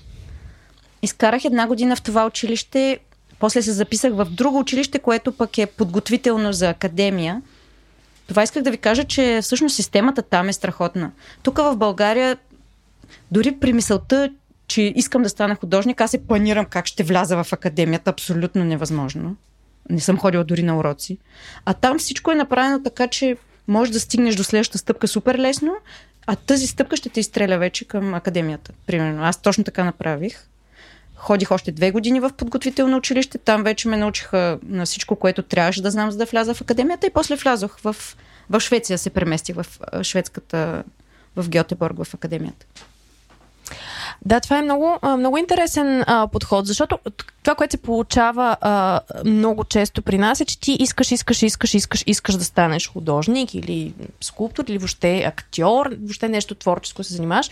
Изкарах 1.04 1.44
една 1.44 1.66
година 1.66 1.96
в 1.96 2.02
това 2.02 2.26
училище, 2.26 2.98
после 3.38 3.62
се 3.62 3.72
записах 3.72 4.12
в 4.14 4.24
друго 4.30 4.58
училище, 4.58 4.98
което 4.98 5.32
пък 5.32 5.58
е 5.58 5.66
подготвително 5.66 6.52
за 6.52 6.68
академия. 6.68 7.42
Това 8.26 8.42
исках 8.42 8.62
да 8.62 8.70
ви 8.70 8.76
кажа, 8.76 9.04
че 9.04 9.40
всъщност 9.42 9.76
системата 9.76 10.22
там 10.22 10.48
е 10.48 10.52
страхотна. 10.52 11.10
Тук 11.42 11.58
в 11.58 11.76
България, 11.76 12.36
дори 13.30 13.52
при 13.52 13.72
мисълта, 13.72 14.30
че 14.66 14.92
искам 14.96 15.22
да 15.22 15.28
стана 15.28 15.54
художник, 15.54 16.00
аз 16.00 16.10
се 16.10 16.26
планирам 16.26 16.64
как 16.64 16.86
ще 16.86 17.02
вляза 17.02 17.44
в 17.44 17.52
академията. 17.52 18.10
Абсолютно 18.10 18.64
невъзможно. 18.64 19.36
Не 19.90 20.00
съм 20.00 20.18
ходила 20.18 20.44
дори 20.44 20.62
на 20.62 20.78
уроци. 20.78 21.18
А 21.64 21.74
там 21.74 21.98
всичко 21.98 22.30
е 22.30 22.34
направено 22.34 22.82
така, 22.82 23.08
че 23.08 23.36
можеш 23.68 23.92
да 23.92 24.00
стигнеш 24.00 24.36
до 24.36 24.44
следващата 24.44 24.78
стъпка 24.78 25.08
супер 25.08 25.38
лесно, 25.38 25.76
а 26.26 26.36
тази 26.36 26.66
стъпка 26.66 26.96
ще 26.96 27.08
те 27.08 27.20
изстреля 27.20 27.58
вече 27.58 27.84
към 27.84 28.14
академията. 28.14 28.72
Примерно. 28.86 29.24
Аз 29.24 29.42
точно 29.42 29.64
така 29.64 29.84
направих. 29.84 30.46
Ходих 31.16 31.50
още 31.50 31.72
две 31.72 31.90
години 31.90 32.20
в 32.20 32.30
подготвително 32.36 32.96
училище. 32.96 33.38
Там 33.38 33.62
вече 33.62 33.88
ме 33.88 33.96
научиха 33.96 34.58
на 34.68 34.86
всичко, 34.86 35.16
което 35.16 35.42
трябваше 35.42 35.82
да 35.82 35.90
знам, 35.90 36.10
за 36.10 36.18
да 36.18 36.24
вляза 36.24 36.54
в 36.54 36.60
академията. 36.60 37.06
И 37.06 37.10
после 37.10 37.36
влязох 37.36 37.78
в, 37.78 37.96
в 38.50 38.60
Швеция, 38.60 38.98
се 38.98 39.10
преместих 39.10 39.56
в 39.56 39.66
шведската, 40.02 40.84
в 41.36 41.48
Гьотеборг, 41.48 42.04
в 42.04 42.14
академията. 42.14 42.66
Да, 44.24 44.40
това 44.40 44.58
е 44.58 44.62
много, 44.62 44.98
много 45.16 45.38
интересен 45.38 46.04
а, 46.06 46.28
подход, 46.28 46.66
защото 46.66 46.98
това, 47.42 47.54
което 47.54 47.72
се 47.72 47.82
получава 47.82 48.56
а, 48.60 49.00
много 49.24 49.64
често 49.64 50.02
при 50.02 50.18
нас 50.18 50.40
е, 50.40 50.44
че 50.44 50.60
ти 50.60 50.72
искаш, 50.72 51.10
искаш, 51.10 51.42
искаш, 51.42 51.74
искаш, 51.74 52.04
искаш 52.06 52.34
да 52.34 52.44
станеш 52.44 52.90
художник 52.90 53.54
или 53.54 53.94
скулптор 54.20 54.64
или 54.68 54.78
въобще 54.78 55.18
актьор, 55.26 55.90
въобще 56.00 56.28
нещо 56.28 56.54
творческо 56.54 57.04
се 57.04 57.14
занимаваш. 57.14 57.50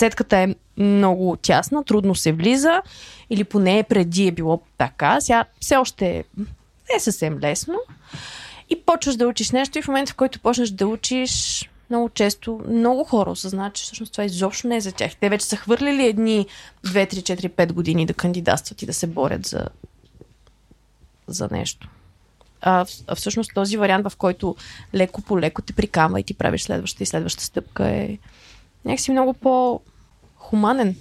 Цетката 0.00 0.36
е 0.36 0.54
много 0.76 1.36
тясна, 1.42 1.84
трудно 1.84 2.14
се 2.14 2.32
влиза 2.32 2.82
или 3.30 3.44
поне 3.44 3.84
преди 3.88 4.26
е 4.26 4.32
било 4.32 4.60
така. 4.78 5.20
Сега 5.20 5.44
все 5.60 5.76
още 5.76 6.24
не 6.36 6.96
е 6.96 7.00
съвсем 7.00 7.38
лесно. 7.38 7.80
И 8.70 8.82
почваш 8.82 9.16
да 9.16 9.28
учиш 9.28 9.50
нещо 9.50 9.78
и 9.78 9.82
в 9.82 9.88
момента, 9.88 10.12
в 10.12 10.16
който 10.16 10.40
почнеш 10.40 10.70
да 10.70 10.86
учиш, 10.86 11.64
много 11.90 12.08
често 12.08 12.60
много 12.68 13.04
хора 13.04 13.30
осъзнават, 13.30 13.74
че 13.74 13.82
всъщност 13.82 14.12
това 14.12 14.24
изобщо 14.24 14.68
не 14.68 14.76
е 14.76 14.80
за 14.80 14.92
тях. 14.92 15.16
Те 15.16 15.28
вече 15.28 15.46
са 15.46 15.56
хвърлили 15.56 16.06
едни 16.06 16.46
2, 16.86 17.14
3, 17.14 17.36
4, 17.36 17.48
5 17.48 17.72
години 17.72 18.06
да 18.06 18.14
кандидатстват 18.14 18.82
и 18.82 18.86
да 18.86 18.94
се 18.94 19.06
борят 19.06 19.46
за, 19.46 19.66
за 21.26 21.48
нещо. 21.52 21.88
А, 22.60 22.86
а 23.06 23.14
всъщност 23.14 23.54
този 23.54 23.76
вариант, 23.76 24.08
в 24.08 24.16
който 24.16 24.56
леко 24.94 25.22
по 25.22 25.40
леко 25.40 25.62
те 25.62 25.72
прикамва 25.72 26.20
и 26.20 26.24
ти 26.24 26.34
правиш 26.34 26.62
следващата 26.62 27.02
и 27.02 27.06
следващата 27.06 27.44
стъпка 27.44 27.88
е 27.88 28.18
някакси 28.84 29.10
много 29.10 29.34
по-хуманен. 29.34 30.96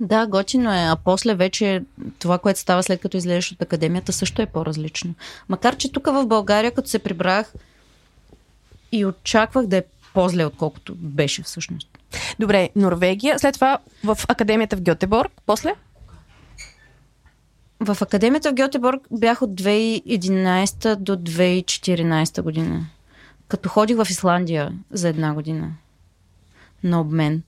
Да, 0.00 0.26
готино 0.26 0.72
е. 0.72 0.78
А 0.78 0.96
после 1.04 1.34
вече 1.34 1.82
това, 2.18 2.38
което 2.38 2.60
става 2.60 2.82
след 2.82 3.00
като 3.00 3.16
излезеш 3.16 3.52
от 3.52 3.62
академията, 3.62 4.12
също 4.12 4.42
е 4.42 4.46
по-различно. 4.46 5.14
Макар, 5.48 5.76
че 5.76 5.92
тук 5.92 6.06
в 6.06 6.26
България, 6.26 6.70
като 6.70 6.88
се 6.88 6.98
прибрах 6.98 7.52
и 8.92 9.06
очаквах 9.06 9.66
да 9.66 9.76
е 9.76 9.82
по-зле, 10.14 10.44
отколкото 10.44 10.94
беше 10.94 11.42
всъщност. 11.42 11.98
Добре, 12.38 12.70
Норвегия, 12.76 13.38
след 13.38 13.54
това 13.54 13.78
в 14.04 14.18
академията 14.28 14.76
в 14.76 14.82
Гьотеборг, 14.82 15.32
после? 15.46 15.74
В 17.80 17.96
академията 18.00 18.50
в 18.50 18.54
Гьотеборг 18.54 19.00
бях 19.10 19.42
от 19.42 19.50
2011 19.50 20.96
до 20.96 21.16
2014 21.16 22.42
година. 22.42 22.86
Като 23.48 23.68
ходих 23.68 23.96
в 23.96 24.06
Исландия 24.10 24.72
за 24.90 25.08
една 25.08 25.34
година. 25.34 25.72
На 26.84 27.00
обмен. 27.00 27.42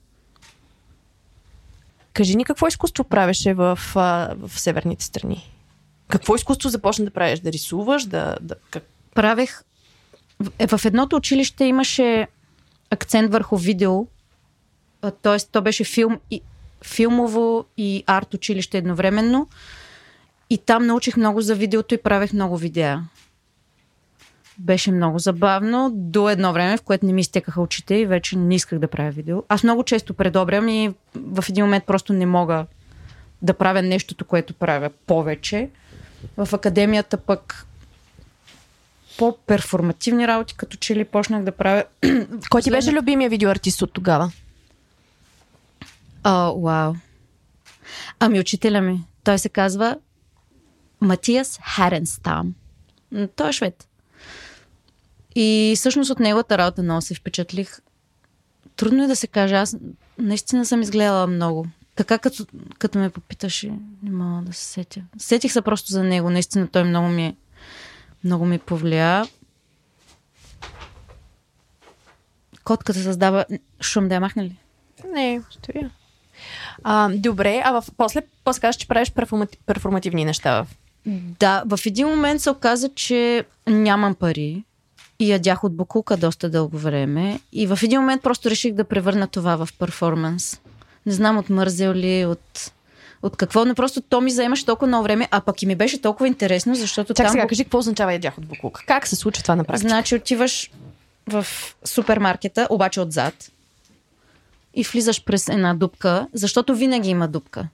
Кажи 2.12 2.36
ни 2.36 2.44
какво 2.44 2.66
изкуство 2.66 3.04
правеше 3.04 3.54
в, 3.54 3.78
в 3.94 4.50
северните 4.56 5.04
страни? 5.04 5.50
Какво 6.08 6.34
изкуство 6.34 6.68
започна 6.68 7.04
да 7.04 7.10
правиш? 7.10 7.40
Да 7.40 7.52
рисуваш? 7.52 8.04
Да, 8.04 8.36
да, 8.40 8.54
как... 8.70 8.84
Правех... 9.14 9.62
В, 10.40 10.78
в 10.78 10.84
едното 10.84 11.16
училище 11.16 11.64
имаше 11.64 12.28
акцент 12.90 13.32
върху 13.32 13.56
видео, 13.56 14.06
т.е. 15.22 15.38
то 15.52 15.62
беше 15.62 15.84
филм 15.84 16.20
и, 16.30 16.40
филмово 16.82 17.64
и 17.76 18.04
арт 18.06 18.34
училище 18.34 18.78
едновременно. 18.78 19.48
И 20.50 20.58
там 20.58 20.86
научих 20.86 21.16
много 21.16 21.40
за 21.40 21.54
видеото 21.54 21.94
и 21.94 22.02
правех 22.02 22.32
много 22.32 22.56
видеа. 22.56 23.02
Беше 24.58 24.92
много 24.92 25.18
забавно 25.18 25.90
до 25.94 26.28
едно 26.28 26.52
време, 26.52 26.76
в 26.76 26.82
което 26.82 27.06
не 27.06 27.12
ми 27.12 27.20
изтекаха 27.20 27.60
очите 27.60 27.94
и 27.94 28.06
вече 28.06 28.38
не 28.38 28.54
исках 28.54 28.78
да 28.78 28.88
правя 28.88 29.10
видео. 29.10 29.42
Аз 29.48 29.62
много 29.62 29.84
често 29.84 30.14
предобрям 30.14 30.68
и 30.68 30.94
в 31.14 31.44
един 31.48 31.64
момент 31.64 31.84
просто 31.84 32.12
не 32.12 32.26
мога 32.26 32.66
да 33.42 33.54
правя 33.54 33.82
нещото, 33.82 34.24
което 34.24 34.54
правя 34.54 34.90
повече. 35.06 35.70
В 36.36 36.48
академията 36.52 37.16
пък 37.16 37.66
по-перформативни 39.18 40.28
работи, 40.28 40.54
като 40.56 40.76
че 40.76 40.96
ли 40.96 41.04
почнах 41.04 41.44
да 41.44 41.52
правя... 41.52 41.84
Кой 42.50 42.62
ти 42.62 42.70
беше 42.70 42.92
любимия 42.92 43.30
видеоартист 43.30 43.82
от 43.82 43.92
тогава? 43.92 44.32
О, 46.24 46.60
вау. 46.60 46.94
Ами 48.20 48.40
учителя 48.40 48.80
ми. 48.80 49.00
Той 49.24 49.38
се 49.38 49.48
казва 49.48 49.96
Матиас 51.00 51.58
Харенстам. 51.62 52.54
Той 53.36 53.48
е 53.48 53.52
швед. 53.52 53.87
И 55.34 55.74
всъщност 55.76 56.10
от 56.10 56.18
неговата 56.20 56.58
работа 56.58 56.82
много 56.82 57.02
се 57.02 57.14
впечатлих. 57.14 57.80
Трудно 58.76 59.04
е 59.04 59.06
да 59.06 59.16
се 59.16 59.26
каже. 59.26 59.54
Аз 59.54 59.76
наистина 60.18 60.66
съм 60.66 60.82
изгледала 60.82 61.26
много. 61.26 61.66
Така 61.94 62.18
като, 62.18 62.46
като 62.78 62.98
ме 62.98 63.10
попиташе, 63.10 63.72
не 64.02 64.10
мога 64.10 64.42
да 64.42 64.52
се 64.52 64.64
сетя. 64.64 65.00
Сетих 65.18 65.52
се 65.52 65.62
просто 65.62 65.92
за 65.92 66.02
него. 66.04 66.30
Наистина 66.30 66.68
той 66.68 66.84
много 66.84 67.08
ми, 67.08 67.36
много 68.24 68.44
ми 68.44 68.58
повлия. 68.58 69.24
Котката 72.64 73.02
създава... 73.02 73.44
Шум 73.80 74.08
да 74.08 74.14
я 74.14 74.20
махне 74.20 74.44
ли? 74.44 74.56
Не, 75.14 75.42
стоя. 75.50 75.90
А, 76.82 77.08
добре, 77.14 77.62
а 77.64 77.80
в, 77.80 77.84
после, 77.96 78.22
после 78.44 78.60
казваш, 78.60 78.76
че 78.76 78.88
правиш 78.88 79.12
перформати, 79.12 79.58
перформативни 79.66 80.24
неща. 80.24 80.66
Да, 81.38 81.62
в 81.66 81.78
един 81.86 82.08
момент 82.08 82.40
се 82.40 82.50
оказа, 82.50 82.88
че 82.94 83.44
нямам 83.66 84.14
пари 84.14 84.64
и 85.18 85.30
ядях 85.30 85.64
от 85.64 85.76
букулка 85.76 86.16
доста 86.16 86.50
дълго 86.50 86.78
време. 86.78 87.40
И 87.52 87.66
в 87.66 87.78
един 87.82 88.00
момент 88.00 88.22
просто 88.22 88.50
реших 88.50 88.72
да 88.72 88.84
превърна 88.84 89.28
това 89.28 89.66
в 89.66 89.68
перформанс. 89.78 90.60
Не 91.06 91.12
знам 91.12 91.38
от 91.38 91.50
мързел 91.50 91.92
ли, 91.92 92.24
от, 92.24 92.72
от 93.22 93.36
какво, 93.36 93.64
но 93.64 93.74
просто 93.74 94.00
то 94.00 94.20
ми 94.20 94.30
заемаше 94.30 94.66
толкова 94.66 94.86
много 94.86 95.02
време, 95.02 95.28
а 95.30 95.40
пък 95.40 95.62
и 95.62 95.66
ми 95.66 95.74
беше 95.74 96.00
толкова 96.00 96.28
интересно, 96.28 96.74
защото 96.74 97.14
Чак 97.14 97.26
там... 97.26 97.32
сега, 97.32 97.46
кажи 97.46 97.64
какво 97.64 97.78
означава 97.78 98.12
ядях 98.12 98.38
от 98.38 98.46
буклук. 98.46 98.84
Как 98.86 99.06
се 99.06 99.16
случва 99.16 99.42
това 99.42 99.56
на 99.56 99.64
практика? 99.64 99.88
Значи 99.88 100.14
отиваш 100.14 100.70
в 101.26 101.46
супермаркета, 101.84 102.66
обаче 102.70 103.00
отзад, 103.00 103.50
и 104.74 104.84
влизаш 104.84 105.24
през 105.24 105.48
една 105.48 105.74
дупка, 105.74 106.26
защото 106.32 106.74
винаги 106.74 107.08
има 107.08 107.28
дупка. 107.28 107.68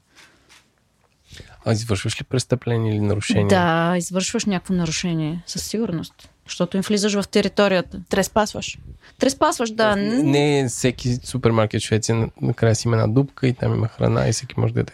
А 1.64 1.72
извършваш 1.72 2.20
ли 2.20 2.24
престъпление 2.24 2.92
или 2.92 3.00
нарушение? 3.00 3.46
Да, 3.46 3.94
извършваш 3.96 4.44
някакво 4.44 4.74
нарушение, 4.74 5.42
със 5.46 5.66
сигурност. 5.66 6.28
Защото 6.46 6.76
им 6.76 6.82
влизаш 6.82 7.14
в 7.14 7.28
територията. 7.28 8.00
Треспасваш. 8.08 8.78
Треспасваш, 9.18 9.70
да. 9.70 9.96
Не 9.96 10.66
всеки 10.68 11.18
супермаркет 11.24 11.82
в 11.82 11.84
Швеция 11.84 12.14
на- 12.14 12.28
накрая 12.42 12.74
си 12.74 12.88
има 12.88 12.96
една 12.96 13.08
дупка 13.08 13.46
и 13.46 13.52
там 13.52 13.74
има 13.74 13.88
храна 13.88 14.28
и 14.28 14.32
всеки 14.32 14.54
може 14.56 14.74
да 14.74 14.80
яде. 14.80 14.92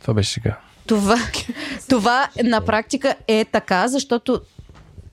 Това 0.00 0.14
беше 0.14 0.32
сега. 0.32 0.58
Това, 0.86 1.18
това 1.88 2.28
на 2.44 2.60
практика 2.60 3.14
е 3.28 3.44
така, 3.44 3.88
защото 3.88 4.40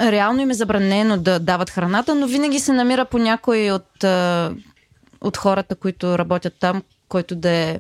реално 0.02 0.42
им 0.42 0.50
е 0.50 0.54
забранено 0.54 1.18
да 1.18 1.40
дават 1.40 1.70
храната, 1.70 2.16
но 2.16 2.28
винаги 2.28 2.60
се 2.60 2.74
намира 2.74 3.06
по 3.06 3.18
някой 3.18 3.72
от, 3.72 4.04
от 5.22 5.38
хората, 5.38 5.76
които 5.76 6.18
работят 6.18 6.54
там, 6.60 6.84
който 7.08 7.36
да 7.36 7.50
е 7.50 7.80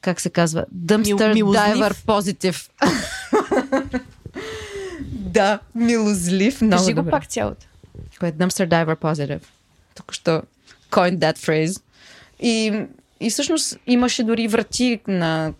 как 0.00 0.20
се 0.20 0.30
казва? 0.30 0.64
Dumpster 0.76 1.34
Мил- 1.34 1.44
diver 1.46 1.92
positive. 1.92 2.68
да, 5.32 5.58
милозлив. 5.74 6.60
Много 6.60 6.82
Кажи 6.82 6.92
го 6.92 7.00
добре. 7.00 7.10
пак 7.10 7.26
цялото. 7.26 7.66
Е 8.22 8.32
Dumpster 8.32 8.68
Diver 8.68 8.96
Positive. 8.96 9.42
Тук 9.94 10.12
що 10.12 10.42
coined 10.90 11.18
that 11.18 11.38
phrase. 11.38 11.82
И, 12.40 12.86
и 13.20 13.30
всъщност 13.30 13.78
имаше 13.86 14.24
дори 14.24 14.48
врати 14.48 15.00
на 15.06 15.52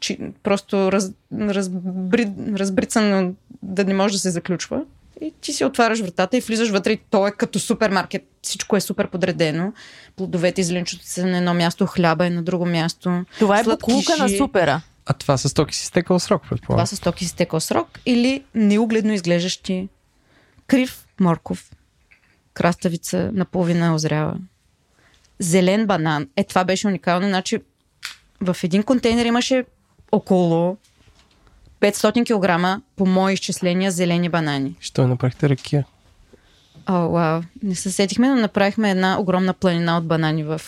чи, 0.00 0.18
просто 0.42 0.92
раз, 0.92 1.12
разбри, 1.32 2.32
разбрицано 2.58 3.34
да 3.62 3.84
не 3.84 3.94
може 3.94 4.14
да 4.14 4.18
се 4.18 4.30
заключва. 4.30 4.82
И 5.20 5.32
ти 5.40 5.52
си 5.52 5.64
отваряш 5.64 6.00
вратата 6.00 6.36
и 6.36 6.40
влизаш 6.40 6.70
вътре 6.70 6.92
и 6.92 7.00
то 7.10 7.26
е 7.26 7.30
като 7.30 7.58
супермаркет. 7.58 8.28
Всичко 8.42 8.76
е 8.76 8.80
супер 8.80 9.08
подредено. 9.08 9.72
Плодовете 10.16 10.60
и 10.60 10.64
зеленчуците 10.64 11.10
са 11.10 11.26
на 11.26 11.38
едно 11.38 11.54
място, 11.54 11.86
хляба 11.86 12.26
е 12.26 12.30
на 12.30 12.42
друго 12.42 12.66
място. 12.66 13.24
Това 13.38 13.60
е 13.60 13.64
буклука 13.64 14.16
на 14.18 14.28
супера. 14.28 14.82
А 15.06 15.12
това 15.12 15.38
с 15.38 15.54
токи 15.54 15.76
си 15.76 15.86
стекал 15.86 16.18
срок, 16.18 16.42
Това 16.42 16.56
предполагам. 16.56 16.86
са 16.86 16.96
стоки 16.96 17.24
с 17.24 17.32
текъл 17.32 17.60
срок 17.60 17.98
или 18.06 18.44
неугледно 18.54 19.12
изглеждащи 19.12 19.88
крив 20.66 21.06
морков, 21.20 21.72
краставица 22.54 23.30
наполовина 23.32 23.94
озрява, 23.94 24.36
зелен 25.38 25.86
банан. 25.86 26.28
Е, 26.36 26.44
това 26.44 26.64
беше 26.64 26.86
уникално. 26.86 27.28
Значи 27.28 27.58
в 28.40 28.56
един 28.62 28.82
контейнер 28.82 29.24
имаше 29.24 29.64
около 30.12 30.76
500 31.80 32.24
кг 32.24 32.82
по 32.96 33.06
мои 33.06 33.34
изчисления 33.34 33.90
зелени 33.90 34.28
банани. 34.28 34.76
Що 34.80 35.06
направихте 35.08 35.48
ракия? 35.48 35.84
О, 36.86 37.08
вау. 37.08 37.42
Не 37.62 37.74
се 37.74 37.90
сетихме, 37.90 38.28
но 38.28 38.34
направихме 38.34 38.90
една 38.90 39.20
огромна 39.20 39.54
планина 39.54 39.98
от 39.98 40.06
банани 40.06 40.44
в, 40.44 40.60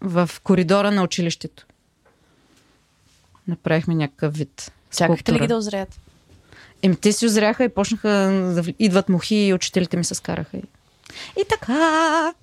в 0.00 0.30
коридора 0.42 0.90
на 0.90 1.02
училището. 1.02 1.66
Направихме 3.48 3.94
някакъв 3.94 4.34
вид. 4.34 4.72
Чакахте 4.96 5.32
ли 5.32 5.38
ги 5.38 5.46
да 5.46 5.56
озреят? 5.56 6.00
Еми, 6.82 6.96
те 6.96 7.12
си 7.12 7.26
озряха 7.26 7.64
и 7.64 7.68
почнаха 7.68 8.08
да 8.54 8.72
идват 8.78 9.08
мухи 9.08 9.36
и 9.36 9.54
учителите 9.54 9.96
ми 9.96 10.04
се 10.04 10.14
скараха. 10.14 10.56
И, 10.56 10.62
и 11.40 11.44
така. 11.48 12.34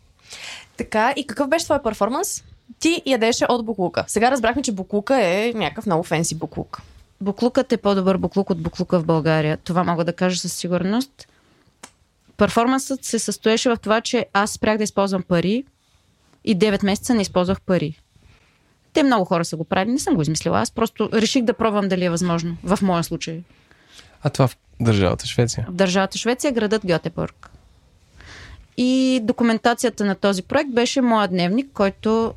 Така, 0.78 1.14
и 1.16 1.28
какъв 1.28 1.48
беше 1.50 1.66
твой 1.66 1.84
перформанс? 1.84 2.44
Ти 2.80 3.02
ядеше 3.06 3.46
от 3.50 3.66
буклука. 3.66 4.06
Сега 4.08 4.32
разбрахме, 4.32 4.62
че 4.62 4.72
буклука 4.72 5.26
е 5.26 5.54
някакъв 5.56 5.86
много 5.86 6.04
фенси 6.04 6.36
буклук. 6.36 6.82
Буклукът 7.22 7.72
е 7.72 7.78
по-добър 7.78 8.18
буклук 8.18 8.50
от 8.50 8.62
буклука 8.62 9.00
в 9.00 9.06
България. 9.06 9.58
Това 9.58 9.84
мога 9.84 10.06
да 10.06 10.14
кажа 10.14 10.40
със 10.40 10.54
сигурност. 10.54 11.28
Перформансът 12.38 13.06
се 13.06 13.20
състоеше 13.20 13.70
в 13.70 13.78
това, 13.78 14.02
че 14.02 14.26
аз 14.34 14.52
спрях 14.52 14.78
да 14.78 14.84
използвам 14.84 15.24
пари 15.24 15.64
и 16.46 16.60
9 16.60 16.86
месеца 16.86 17.14
не 17.14 17.22
използвах 17.22 17.62
пари. 17.62 18.00
Те 18.94 19.04
много 19.04 19.26
хора 19.26 19.46
са 19.46 19.56
го 19.58 19.64
правили, 19.64 19.92
не 19.92 20.00
съм 20.00 20.16
го 20.16 20.22
измислила. 20.22 20.60
Аз 20.60 20.72
просто 20.72 21.10
реших 21.14 21.44
да 21.44 21.54
пробвам 21.54 21.88
дали 21.88 22.06
е 22.06 22.10
възможно. 22.10 22.58
В 22.64 22.80
моя 22.82 23.04
случай. 23.04 23.42
А 24.22 24.30
това 24.30 24.48
в 24.48 24.58
държавата 24.80 25.26
Швеция. 25.28 25.66
в 25.70 25.74
държавата 25.74 26.18
Швеция, 26.18 26.52
градът 26.52 26.86
Гьотеборг. 26.86 27.50
И 28.78 29.20
документацията 29.24 30.06
на 30.06 30.16
този 30.16 30.44
проект 30.44 30.70
беше 30.70 31.02
моят 31.02 31.32
дневник, 31.32 31.68
който 31.74 32.34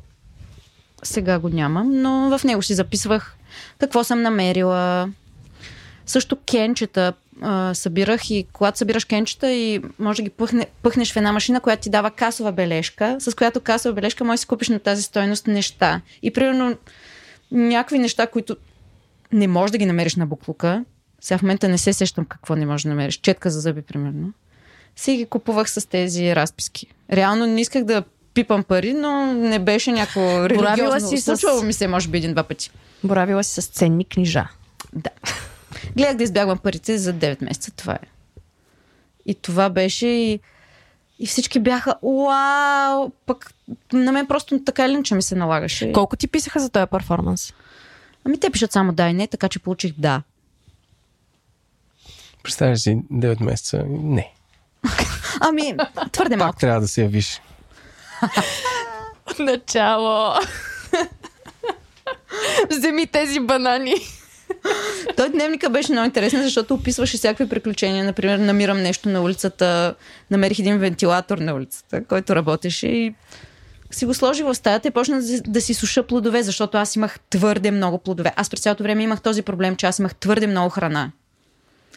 сега 1.03 1.39
го 1.39 1.49
нямам, 1.49 2.01
но 2.01 2.37
в 2.37 2.43
него 2.43 2.61
си 2.61 2.73
записвах 2.73 3.35
какво 3.77 4.03
съм 4.03 4.21
намерила. 4.21 5.09
Също 6.05 6.35
кенчета 6.35 7.13
а, 7.41 7.73
събирах 7.73 8.29
и 8.29 8.47
когато 8.53 8.77
събираш 8.77 9.05
кенчета 9.05 9.51
и 9.51 9.81
може 9.99 10.17
да 10.17 10.23
ги 10.23 10.29
пъхне, 10.29 10.67
пъхнеш 10.81 11.13
в 11.13 11.17
една 11.17 11.31
машина, 11.31 11.59
която 11.59 11.81
ти 11.81 11.89
дава 11.89 12.11
касова 12.11 12.51
бележка, 12.51 13.17
с 13.19 13.35
която 13.35 13.61
касова 13.61 13.93
бележка 13.93 14.23
можеш 14.23 14.37
да 14.37 14.41
си 14.41 14.47
купиш 14.47 14.69
на 14.69 14.79
тази 14.79 15.03
стойност 15.03 15.47
неща. 15.47 16.01
И 16.21 16.31
примерно 16.31 16.75
някакви 17.51 17.99
неща, 17.99 18.27
които 18.27 18.57
не 19.31 19.47
можеш 19.47 19.71
да 19.71 19.77
ги 19.77 19.85
намериш 19.85 20.15
на 20.15 20.25
буклука. 20.25 20.85
Сега 21.21 21.37
в 21.37 21.41
момента 21.41 21.67
не 21.67 21.77
се 21.77 21.93
сещам 21.93 22.25
какво 22.25 22.55
не 22.55 22.65
можеш 22.65 22.83
да 22.83 22.89
намериш. 22.89 23.15
Четка 23.15 23.49
за 23.49 23.59
зъби, 23.59 23.81
примерно. 23.81 24.33
Си 24.95 25.15
ги 25.15 25.25
купувах 25.25 25.69
с 25.69 25.85
тези 25.85 26.35
разписки. 26.35 26.87
Реално 27.11 27.45
не 27.45 27.61
исках 27.61 27.83
да 27.83 28.03
пипам 28.33 28.63
пари, 28.63 28.93
но 28.93 29.33
не 29.33 29.59
беше 29.59 29.91
някакво 29.91 30.49
религиозно. 30.49 31.09
си 31.09 31.17
с- 31.17 31.23
Случвало 31.23 31.61
ми 31.61 31.73
се, 31.73 31.87
може 31.87 32.07
би, 32.07 32.17
един-два 32.17 32.43
пъти. 32.43 32.71
Боравила 33.03 33.43
си 33.43 33.61
с 33.61 33.65
ценни 33.65 34.05
книжа. 34.05 34.47
Да. 34.93 35.09
Гледах 35.97 36.15
да 36.17 36.23
избягвам 36.23 36.57
парите 36.57 36.97
за 36.97 37.13
9 37.13 37.43
месеца. 37.43 37.71
Това 37.71 37.93
е. 37.93 38.07
И 39.25 39.35
това 39.35 39.69
беше 39.69 40.07
и, 40.07 40.39
и 41.19 41.27
всички 41.27 41.59
бяха, 41.59 41.95
вау! 42.03 43.11
Пък 43.25 43.53
на 43.93 44.11
мен 44.11 44.27
просто 44.27 44.63
така 44.63 44.85
или 44.85 44.93
иначе 44.93 45.15
ми 45.15 45.21
се 45.21 45.35
налагаше. 45.35 45.91
Колко 45.91 46.15
ти 46.15 46.27
писаха 46.27 46.59
за 46.59 46.69
този 46.69 46.85
перформанс? 46.91 47.53
Ами 48.25 48.39
те 48.39 48.49
пишат 48.49 48.71
само 48.71 48.93
да 48.93 49.09
и 49.09 49.13
не, 49.13 49.27
така 49.27 49.49
че 49.49 49.59
получих 49.59 49.93
да. 49.97 50.21
Представяш 52.43 52.79
си 52.79 53.01
9 53.11 53.43
месеца? 53.43 53.83
Не. 53.87 54.33
Ами, 55.39 55.75
твърде 56.11 56.35
малко. 56.35 56.53
Пак 56.53 56.59
трябва 56.59 56.81
да 56.81 56.87
се 56.87 57.01
явиш. 57.01 57.41
Начало. 59.39 60.33
Вземи 62.71 63.07
тези 63.07 63.39
банани. 63.39 63.95
Той 65.17 65.29
дневника 65.29 65.69
беше 65.69 65.91
много 65.91 66.05
интересен, 66.05 66.43
защото 66.43 66.73
описваше 66.73 67.17
всякакви 67.17 67.49
приключения. 67.49 68.05
Например, 68.05 68.37
намирам 68.37 68.81
нещо 68.81 69.09
на 69.09 69.21
улицата, 69.21 69.95
намерих 70.31 70.59
един 70.59 70.77
вентилатор 70.77 71.37
на 71.37 71.53
улицата, 71.53 72.03
който 72.03 72.35
работеше 72.35 72.87
и 72.87 73.15
си 73.91 74.05
го 74.05 74.13
сложих 74.13 74.45
в 74.45 74.55
стаята 74.55 74.87
и 74.87 74.91
почнах 74.91 75.23
да, 75.47 75.61
си 75.61 75.73
суша 75.73 76.07
плодове, 76.07 76.43
защото 76.43 76.77
аз 76.77 76.95
имах 76.95 77.19
твърде 77.19 77.71
много 77.71 77.97
плодове. 77.97 78.33
Аз 78.35 78.49
през 78.49 78.59
цялото 78.59 78.83
време 78.83 79.03
имах 79.03 79.21
този 79.21 79.41
проблем, 79.41 79.75
че 79.75 79.85
аз 79.85 79.99
имах 79.99 80.15
твърде 80.15 80.47
много 80.47 80.69
храна. 80.69 81.11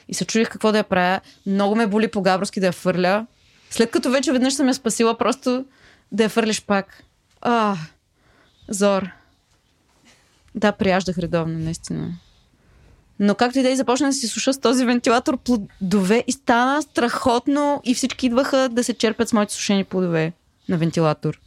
И 0.09 0.15
се 0.15 0.25
чудих 0.25 0.49
какво 0.49 0.73
да 0.73 0.79
я 0.79 0.85
правя. 0.85 1.21
Много 1.47 1.75
ме 1.75 1.87
боли 1.87 2.09
по-габровски 2.09 2.61
да 2.61 2.67
я 2.67 2.73
фърля. 2.73 3.27
След 3.71 3.91
като 3.91 4.11
вече 4.11 4.33
веднъж 4.33 4.55
съм 4.55 4.69
я 4.69 4.75
спасила, 4.75 5.19
просто 5.19 5.65
да 6.13 6.23
я 6.23 6.29
фърлиш 6.29 6.63
пак. 6.63 7.05
А, 7.41 7.77
зор. 8.69 9.09
Да, 10.55 10.73
прияждах 10.73 11.19
редовно, 11.19 11.59
наистина. 11.59 12.13
Но 13.21 13.35
както 13.35 13.59
и 13.59 13.63
да 13.63 13.69
и 13.69 13.77
започна 13.77 14.07
да 14.07 14.13
си 14.13 14.29
суша 14.29 14.53
с 14.53 14.61
този 14.61 14.85
вентилатор 14.85 15.39
плодове 15.39 16.25
и 16.27 16.33
стана 16.33 16.83
страхотно 16.83 17.81
и 17.85 17.95
всички 17.95 18.27
идваха 18.27 18.69
да 18.69 18.85
се 18.85 18.95
черпят 18.95 19.29
с 19.29 19.33
моите 19.33 19.55
сушени 19.55 19.85
плодове 19.85 20.33
на 20.69 20.79
вентилатор. 20.79 21.41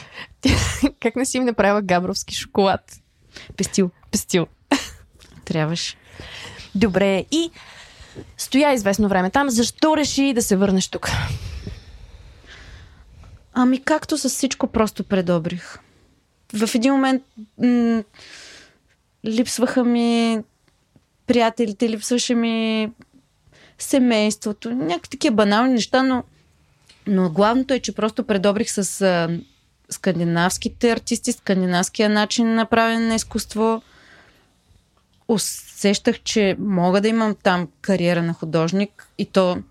как 1.00 1.16
не 1.16 1.24
си 1.24 1.36
им 1.36 1.44
направила 1.44 1.82
габровски 1.82 2.34
шоколад? 2.34 3.00
Пестил. 3.56 3.90
Пестил. 4.10 4.46
Трябваше. 5.44 5.96
Добре, 6.74 7.24
и 7.30 7.50
стоя 8.36 8.72
известно 8.72 9.08
време 9.08 9.30
там. 9.30 9.50
Защо 9.50 9.96
реши 9.96 10.32
да 10.32 10.42
се 10.42 10.56
върнеш 10.56 10.88
тук? 10.88 11.10
Ами 13.52 13.82
както 13.82 14.18
с 14.18 14.28
всичко 14.28 14.66
просто 14.66 15.04
предобрих. 15.04 15.78
В 16.52 16.74
един 16.74 16.92
момент 16.92 17.22
м- 17.58 18.02
липсваха 19.24 19.84
ми 19.84 20.38
приятелите, 21.26 21.88
липсваше 21.88 22.34
ми 22.34 22.90
семейството, 23.78 24.70
някакви 24.70 25.08
такива 25.10 25.36
банални 25.36 25.72
неща, 25.72 26.02
но, 26.02 26.24
но 27.06 27.30
главното 27.30 27.74
е, 27.74 27.80
че 27.80 27.94
просто 27.94 28.24
предобрих 28.24 28.70
с 28.70 29.00
а, 29.02 29.38
скандинавските 29.90 30.92
артисти, 30.92 31.32
скандинавския 31.32 32.08
начин 32.08 32.54
на 32.54 32.66
правене 32.66 33.08
на 33.08 33.14
изкуство. 33.14 33.82
Усещах, 35.28 36.20
че 36.20 36.56
мога 36.58 37.00
да 37.00 37.08
имам 37.08 37.36
там 37.42 37.68
кариера 37.80 38.22
на 38.22 38.32
художник 38.32 39.08
и 39.18 39.26
то 39.26 39.62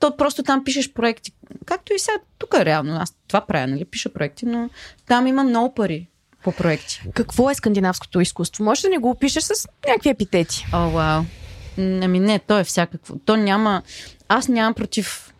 то 0.00 0.16
просто 0.16 0.42
там 0.42 0.64
пишеш 0.64 0.92
проекти. 0.92 1.32
Както 1.64 1.92
и 1.92 1.98
сега, 1.98 2.18
тук 2.38 2.54
е 2.54 2.64
реално. 2.64 2.96
Аз 3.00 3.14
това 3.28 3.40
правя, 3.40 3.66
нали? 3.66 3.84
Пиша 3.84 4.08
проекти, 4.08 4.46
но 4.46 4.70
там 5.06 5.26
има 5.26 5.44
много 5.44 5.74
пари 5.74 6.08
по 6.44 6.52
проекти. 6.52 7.02
Какво 7.14 7.50
е 7.50 7.54
скандинавското 7.54 8.20
изкуство? 8.20 8.64
Може 8.64 8.82
да 8.82 8.88
ни 8.88 8.98
го 8.98 9.10
опишеш 9.10 9.42
с 9.42 9.68
някакви 9.88 10.08
епитети. 10.10 10.66
О, 10.72 10.90
вау. 10.90 11.22
М, 11.78 12.00
Ами 12.02 12.20
не, 12.20 12.38
то 12.38 12.58
е 12.58 12.64
всякакво. 12.64 13.16
То 13.24 13.36
няма... 13.36 13.82
Аз 14.28 14.48
нямам 14.48 14.74
против... 14.74 15.34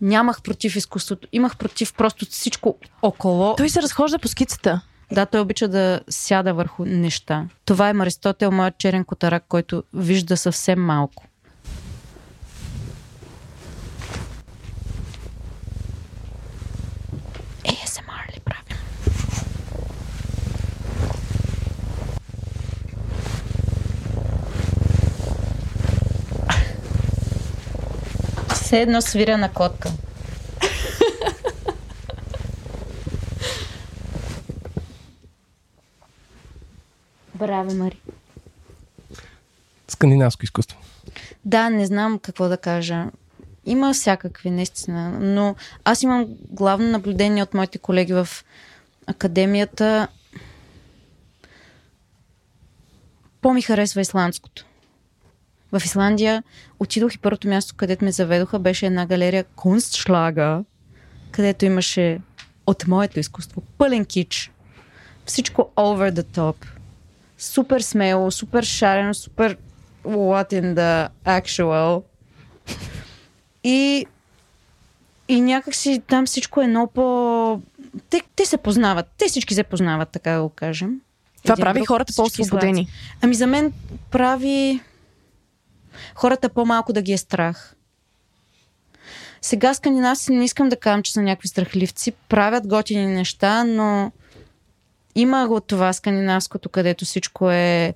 Нямах 0.00 0.42
против 0.42 0.76
изкуството. 0.76 1.28
Имах 1.32 1.56
против 1.56 1.94
просто 1.94 2.26
всичко 2.26 2.76
около. 3.02 3.54
Той 3.56 3.68
се 3.68 3.82
разхожда 3.82 4.18
по 4.18 4.28
скицата. 4.28 4.80
Да, 5.12 5.26
той 5.26 5.40
обича 5.40 5.68
да 5.68 6.00
сяда 6.10 6.54
върху 6.54 6.84
неща. 6.84 7.46
Това 7.64 7.88
е 7.88 7.94
Аристотел, 8.00 8.50
моят 8.50 8.78
черен 8.78 9.04
котарак, 9.04 9.44
който 9.48 9.82
вижда 9.94 10.36
съвсем 10.36 10.84
малко. 10.84 11.24
Все 28.74 28.82
едно 28.82 29.00
свиря 29.00 29.38
на 29.38 29.52
котка. 29.52 29.90
Браво, 37.34 37.74
Мари. 37.74 38.00
Скандинавско 39.88 40.44
изкуство. 40.44 40.78
Да, 41.44 41.70
не 41.70 41.86
знам 41.86 42.18
какво 42.18 42.48
да 42.48 42.56
кажа. 42.56 43.06
Има 43.66 43.92
всякакви, 43.92 44.50
наистина. 44.50 45.10
Но 45.20 45.56
аз 45.84 46.02
имам 46.02 46.26
главно 46.50 46.88
наблюдение 46.88 47.42
от 47.42 47.54
моите 47.54 47.78
колеги 47.78 48.12
в 48.12 48.28
академията. 49.06 50.08
По-ми 53.40 53.62
харесва 53.62 54.00
исландското. 54.00 54.66
В 55.78 55.84
Исландия 55.84 56.42
отидох 56.80 57.14
и 57.14 57.18
първото 57.18 57.48
място, 57.48 57.74
където 57.76 58.04
ме 58.04 58.12
заведоха, 58.12 58.58
беше 58.58 58.86
една 58.86 59.06
галерия 59.06 59.44
Kunstschlager, 59.56 60.64
където 61.30 61.64
имаше 61.64 62.20
от 62.66 62.86
моето 62.86 63.20
изкуство 63.20 63.62
пълен 63.78 64.04
кич. 64.04 64.50
Всичко 65.26 65.70
over 65.76 66.12
the 66.12 66.22
top. 66.22 66.56
Супер 67.38 67.80
смело, 67.80 68.30
супер 68.30 68.62
шарено, 68.62 69.14
супер 69.14 69.56
what 70.04 70.52
in 70.52 70.74
the 70.74 71.08
actual. 71.24 72.02
И, 73.64 74.06
и 75.28 75.40
някакси 75.40 76.02
там 76.06 76.26
всичко 76.26 76.60
е 76.60 76.66
много 76.66 76.92
по... 76.92 77.60
Те, 78.10 78.22
те 78.36 78.46
се 78.46 78.56
познават. 78.56 79.06
Те 79.18 79.24
всички 79.28 79.54
се 79.54 79.62
познават, 79.62 80.08
така 80.08 80.30
да 80.30 80.42
го 80.42 80.48
кажем. 80.48 81.00
Това 81.42 81.52
Един 81.52 81.62
прави 81.62 81.78
друг, 81.78 81.88
хората 81.88 82.12
по-освободени. 82.16 82.88
Ами 83.22 83.34
за 83.34 83.46
мен 83.46 83.72
прави 84.10 84.80
хората 86.14 86.48
по-малко 86.48 86.92
да 86.92 87.02
ги 87.02 87.12
е 87.12 87.18
страх. 87.18 87.76
Сега 89.42 89.74
скандинавци 89.74 90.32
не 90.32 90.44
искам 90.44 90.68
да 90.68 90.76
кажам, 90.76 91.02
че 91.02 91.12
са 91.12 91.22
някакви 91.22 91.48
страхливци. 91.48 92.12
Правят 92.28 92.66
готини 92.66 93.06
неща, 93.06 93.64
но 93.64 94.12
има 95.14 95.48
го 95.48 95.60
това 95.60 95.92
скандинавското, 95.92 96.68
където 96.68 97.04
всичко 97.04 97.50
е 97.50 97.94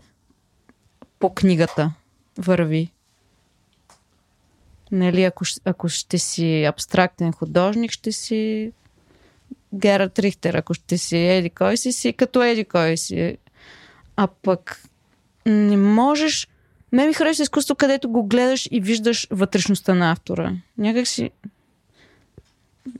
по 1.19 1.35
книгата 1.35 1.93
върви. 2.39 2.91
Нали, 4.93 5.25
ако, 5.25 5.45
ако 5.65 5.89
ще 5.89 6.19
си 6.19 6.65
абстрактен 6.65 7.33
художник, 7.33 7.91
ще 7.91 8.13
си 8.13 8.73
Герард 9.75 10.19
Рихтер, 10.19 10.55
ако 10.55 10.75
ще 10.75 10.99
си 10.99 11.17
еди 11.17 11.51
кой 11.51 11.77
си, 11.77 11.93
си 11.93 12.13
като 12.13 12.43
еди 12.43 12.65
кой 12.65 12.97
си. 12.97 13.39
А 14.17 14.27
пък 14.27 14.83
не 15.47 15.77
можеш... 15.77 16.49
Ме 16.92 17.07
ми 17.07 17.14
харесва 17.14 17.42
изкуство, 17.42 17.74
където 17.74 18.09
го 18.09 18.27
гледаш 18.27 18.68
и 18.70 18.81
виждаш 18.81 19.27
вътрешността 19.31 19.94
на 19.94 20.11
автора. 20.11 20.53
Някак 20.79 21.07
си... 21.07 21.31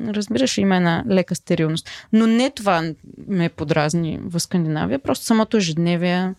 Разбираш, 0.01 0.59
има 0.59 0.77
една 0.77 1.05
лека 1.11 1.35
стерилност. 1.35 1.90
Но 2.12 2.27
не 2.27 2.51
това 2.51 2.92
ме 3.29 3.48
подразни 3.48 4.18
в 4.22 4.40
Скандинавия, 4.40 4.98
просто 4.98 5.24
самото 5.24 5.57
ежедневие. 5.57 6.35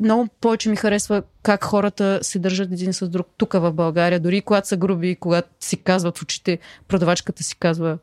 Много 0.00 0.28
повече 0.40 0.68
ми 0.68 0.76
харесва 0.76 1.22
как 1.42 1.64
хората 1.64 2.18
се 2.22 2.38
държат 2.38 2.72
един 2.72 2.92
с 2.92 3.08
друг 3.08 3.26
тук 3.36 3.52
в 3.52 3.72
България. 3.72 4.20
Дори 4.20 4.40
когато 4.40 4.68
са 4.68 4.76
груби, 4.76 5.16
когато 5.16 5.48
си 5.60 5.76
казват 5.76 6.18
в 6.18 6.22
очите, 6.22 6.58
продавачката 6.88 7.42
си 7.42 7.56
казва 7.56 7.98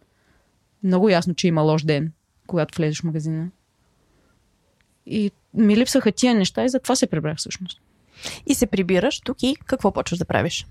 много 0.84 1.10
ясно, 1.10 1.36
че 1.36 1.48
има 1.48 1.62
лош 1.62 1.84
ден, 1.84 2.12
когато 2.48 2.78
влезеш 2.78 3.02
в 3.02 3.04
магазина. 3.04 3.48
И 5.06 5.32
ми 5.54 5.78
липсаха 5.78 6.12
тия 6.12 6.36
неща 6.36 6.66
и 6.66 6.70
затова 6.70 6.96
се 6.96 7.08
прибрах 7.08 7.38
всъщност. 7.38 7.82
И 8.46 8.56
се 8.56 8.66
прибираш 8.66 9.20
тук 9.20 9.44
и 9.44 9.56
какво 9.66 9.92
почваш 9.92 10.20
да 10.20 10.26
правиш? 10.26 10.68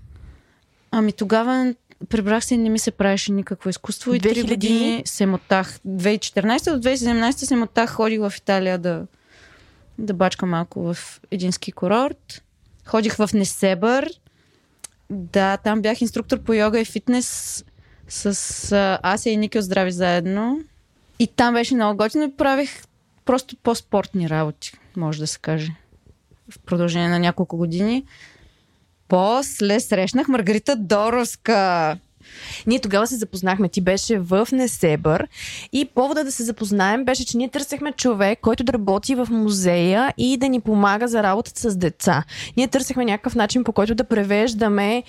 Ами 0.91 1.11
тогава 1.11 1.73
прибрах 2.09 2.45
се 2.45 2.53
и 2.53 2.57
не 2.57 2.69
ми 2.69 2.79
се 2.79 2.91
правеше 2.91 3.31
никакво 3.31 3.69
изкуство 3.69 4.13
и 4.13 4.21
2000? 4.21 4.43
3 4.43 4.49
години 4.49 5.01
се 5.05 5.25
мотах. 5.25 5.79
2014 5.87 6.73
до 6.73 6.89
2017 6.89 7.31
се 7.31 7.55
мотах, 7.55 7.89
ходих 7.89 8.19
в 8.19 8.33
Италия 8.37 8.77
да, 8.77 9.07
да 9.97 10.13
бачка 10.13 10.45
малко 10.45 10.93
в 10.93 11.21
един 11.31 11.51
ски 11.51 11.71
курорт. 11.71 12.43
Ходих 12.85 13.15
в 13.15 13.29
Несебър. 13.33 14.09
Да, 15.09 15.57
там 15.57 15.81
бях 15.81 16.01
инструктор 16.01 16.39
по 16.39 16.53
йога 16.53 16.79
и 16.79 16.85
фитнес 16.85 17.65
с 18.09 18.25
а, 18.71 18.99
Ася 19.03 19.29
и 19.29 19.37
Ники 19.37 19.57
от 19.57 19.63
Здрави 19.63 19.91
заедно. 19.91 20.59
И 21.19 21.27
там 21.27 21.53
беше 21.53 21.75
много 21.75 21.97
готино 21.97 22.23
и 22.23 22.35
правих 22.37 22.83
просто 23.25 23.55
по-спортни 23.63 24.29
работи, 24.29 24.73
може 24.95 25.19
да 25.19 25.27
се 25.27 25.39
каже. 25.39 25.71
В 26.51 26.59
продължение 26.65 27.09
на 27.09 27.19
няколко 27.19 27.57
години. 27.57 28.03
После 29.07 29.79
срещнах 29.79 30.27
Маргарита 30.27 30.75
Доровска. 30.75 31.97
Ние 32.67 32.79
тогава 32.79 33.07
се 33.07 33.15
запознахме. 33.15 33.69
Ти 33.69 33.81
беше 33.81 34.19
в 34.19 34.47
Несебър 34.51 35.27
и 35.73 35.85
повода 35.95 36.23
да 36.23 36.31
се 36.31 36.43
запознаем 36.43 37.05
беше, 37.05 37.25
че 37.25 37.37
ние 37.37 37.49
търсехме 37.49 37.91
човек, 37.91 38.39
който 38.41 38.63
да 38.63 38.73
работи 38.73 39.15
в 39.15 39.27
музея 39.31 40.13
и 40.17 40.37
да 40.37 40.49
ни 40.49 40.61
помага 40.61 41.07
за 41.07 41.23
работата 41.23 41.71
с 41.71 41.77
деца. 41.77 42.23
Ние 42.57 42.67
търсехме 42.67 43.05
някакъв 43.05 43.35
начин, 43.35 43.63
по 43.63 43.71
който 43.73 43.95
да 43.95 44.03
превеждаме 44.03 45.03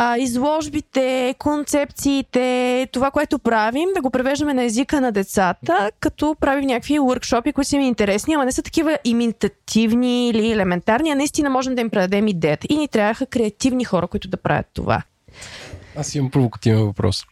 а, 0.00 0.18
изложбите, 0.18 1.34
концепциите, 1.38 2.88
това, 2.92 3.10
което 3.10 3.38
правим, 3.38 3.88
да 3.94 4.02
го 4.02 4.10
превеждаме 4.10 4.54
на 4.54 4.64
езика 4.64 5.00
на 5.00 5.12
децата, 5.12 5.90
като 6.00 6.36
правим 6.40 6.66
някакви 6.66 6.98
workshopи, 6.98 7.52
които 7.52 7.68
са 7.68 7.76
ми 7.76 7.88
интересни, 7.88 8.34
ама 8.34 8.44
не 8.44 8.52
са 8.52 8.62
такива 8.62 8.98
имитативни 9.04 10.28
или 10.28 10.52
елементарни, 10.52 11.10
а 11.10 11.14
наистина 11.14 11.50
можем 11.50 11.74
да 11.74 11.80
им 11.80 11.90
предадем 11.90 12.28
идеята. 12.28 12.66
И 12.70 12.76
ни 12.76 12.88
трябваха 12.88 13.26
креативни 13.26 13.84
хора, 13.84 14.06
които 14.06 14.28
да 14.28 14.36
правят 14.36 14.66
това. 14.74 15.02
Аз 15.96 16.14
имам 16.14 16.30
провокативен 16.30 16.84
въпрос. 16.84 17.24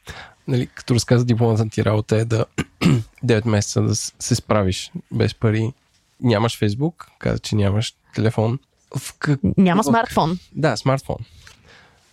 Нали, 0.48 0.66
като 0.66 0.94
разказа 0.94 1.24
дипломата 1.24 1.68
ти 1.68 1.84
работа 1.84 2.16
е 2.16 2.24
да 2.24 2.44
9 3.24 3.48
месеца 3.48 3.82
да 3.82 3.94
се 3.94 4.34
справиш 4.34 4.92
без 5.12 5.34
пари. 5.34 5.72
Нямаш 6.20 6.58
Фейсбук, 6.58 7.06
каза, 7.18 7.38
че 7.38 7.56
нямаш 7.56 7.94
телефон. 8.14 8.58
В 8.98 9.14
как... 9.18 9.40
Няма 9.56 9.84
смартфон. 9.84 10.38
Да, 10.52 10.76
смартфон. 10.76 11.16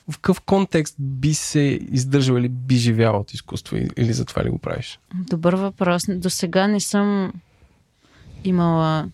В 0.10 0.20
какъв 0.20 0.42
контекст 0.42 0.96
би 1.00 1.34
се 1.34 1.80
издържал 1.92 2.36
или 2.36 2.50
би 2.50 2.76
живял 2.76 3.20
от 3.20 3.34
изкуство 3.34 3.78
или 3.78 4.14
затова 4.14 4.44
ли 4.44 4.50
го 4.50 4.58
правиш? 4.58 5.00
Добър 5.14 5.54
въпрос. 5.54 6.04
До 6.10 6.30
сега 6.30 6.68
не 6.68 6.80
съм 6.80 7.34
имала 8.44 9.10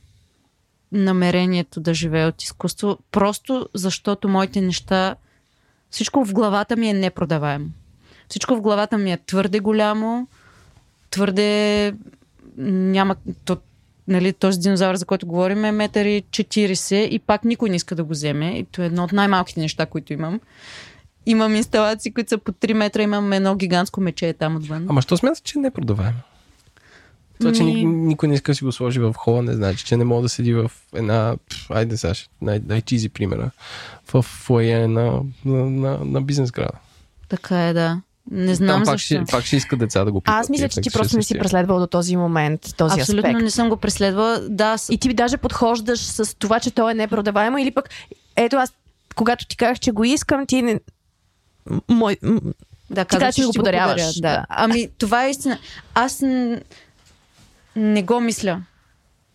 намерението 0.91 1.79
да 1.79 1.93
живея 1.93 2.27
от 2.27 2.43
изкуство, 2.43 2.97
просто 3.11 3.69
защото 3.73 4.29
моите 4.29 4.61
неща, 4.61 5.15
всичко 5.89 6.25
в 6.25 6.33
главата 6.33 6.75
ми 6.75 6.89
е 6.89 6.93
непродаваемо. 6.93 7.69
Всичко 8.27 8.55
в 8.55 8.61
главата 8.61 8.97
ми 8.97 9.11
е 9.11 9.17
твърде 9.17 9.59
голямо, 9.59 10.27
твърде 11.09 11.93
няма... 12.57 13.15
То, 13.45 13.57
нали, 14.09 14.33
този 14.33 14.59
динозавър, 14.59 14.95
за 14.95 15.05
който 15.05 15.27
говорим, 15.27 15.65
е 15.65 15.71
метър 15.71 16.05
и 16.05 16.23
40 16.29 16.95
и 16.95 17.19
пак 17.19 17.43
никой 17.45 17.69
не 17.69 17.75
иска 17.75 17.95
да 17.95 18.03
го 18.03 18.09
вземе. 18.09 18.57
И 18.57 18.63
то 18.63 18.81
е 18.81 18.85
едно 18.85 19.03
от 19.03 19.11
най-малките 19.11 19.59
неща, 19.59 19.85
които 19.85 20.13
имам. 20.13 20.39
Имам 21.25 21.55
инсталации, 21.55 22.13
които 22.13 22.29
са 22.29 22.37
по 22.37 22.51
3 22.51 22.73
метра, 22.73 23.01
имам 23.01 23.33
едно 23.33 23.55
гигантско 23.55 24.01
мече 24.01 24.33
там 24.33 24.55
отвън. 24.55 24.85
Ама 24.89 25.01
що 25.01 25.17
смяташ, 25.17 25.41
че 25.41 25.59
не 25.59 25.67
е 25.67 25.71
продаваемо? 25.71 26.19
Това, 27.39 27.51
че 27.53 27.63
ни, 27.63 27.85
никой 27.85 28.29
не 28.29 28.35
иска 28.35 28.51
да 28.51 28.55
си 28.55 28.63
го 28.63 28.71
сложи 28.71 28.99
в 28.99 29.13
хола, 29.17 29.43
не 29.43 29.53
значи, 29.53 29.85
че 29.85 29.97
не 29.97 30.03
мога 30.03 30.21
да 30.21 30.29
седи 30.29 30.53
в 30.53 30.71
една, 30.95 31.35
айде 31.69 31.95
най- 32.41 32.61
най-чизи 32.67 33.09
примера, 33.09 33.51
в 34.13 34.21
фойе 34.21 34.87
на, 34.87 35.21
на, 35.45 35.69
на, 35.69 35.99
на 36.05 36.21
бизнес 36.21 36.51
града. 36.51 36.77
Така 37.29 37.67
е, 37.67 37.73
да. 37.73 38.01
Не 38.31 38.55
знам 38.55 38.67
Там 38.67 38.83
пак 38.85 38.93
защо. 38.99 39.15
ще, 39.15 39.31
пак 39.31 39.45
ще 39.45 39.55
иска 39.55 39.77
деца 39.77 40.05
да 40.05 40.11
го 40.11 40.21
пипат. 40.21 40.35
Аз 40.35 40.49
мисля, 40.49 40.69
че 40.69 40.81
ти 40.81 40.89
просто 40.91 41.17
не 41.17 41.23
си 41.23 41.39
преследвал 41.39 41.79
до 41.79 41.87
този 41.87 42.15
момент 42.15 42.61
този 42.77 43.01
Абсолютно 43.01 43.29
аспект. 43.29 43.43
не 43.43 43.51
съм 43.51 43.69
го 43.69 43.77
преследвала. 43.77 44.39
Да, 44.49 44.77
с... 44.77 44.89
И 44.89 44.97
ти 44.97 45.13
даже 45.13 45.37
подхождаш 45.37 45.99
с 45.99 46.35
това, 46.35 46.59
че 46.59 46.71
то 46.71 46.89
е 46.89 46.93
непродаваемо 46.93 47.57
или 47.57 47.71
пък, 47.71 47.89
ето 48.35 48.55
аз, 48.55 48.73
когато 49.15 49.47
ти 49.47 49.57
казах, 49.57 49.79
че 49.79 49.91
го 49.91 50.03
искам, 50.03 50.45
ти 50.45 50.61
не... 50.61 50.79
Мой, 51.89 52.17
да, 52.89 53.05
каза, 53.05 53.19
казах, 53.19 53.35
че 53.35 53.41
го 53.41 53.47
ще 53.47 53.51
ти 53.51 53.59
подаряваш, 53.59 54.15
подаря, 54.15 54.35
да. 54.35 54.45
Ами, 54.49 54.89
това 54.97 55.25
е 55.25 55.29
истина. 55.29 55.57
Аз 55.93 56.21
н... 56.21 56.59
не 57.75 58.03
го 58.03 58.19
мисля 58.19 58.61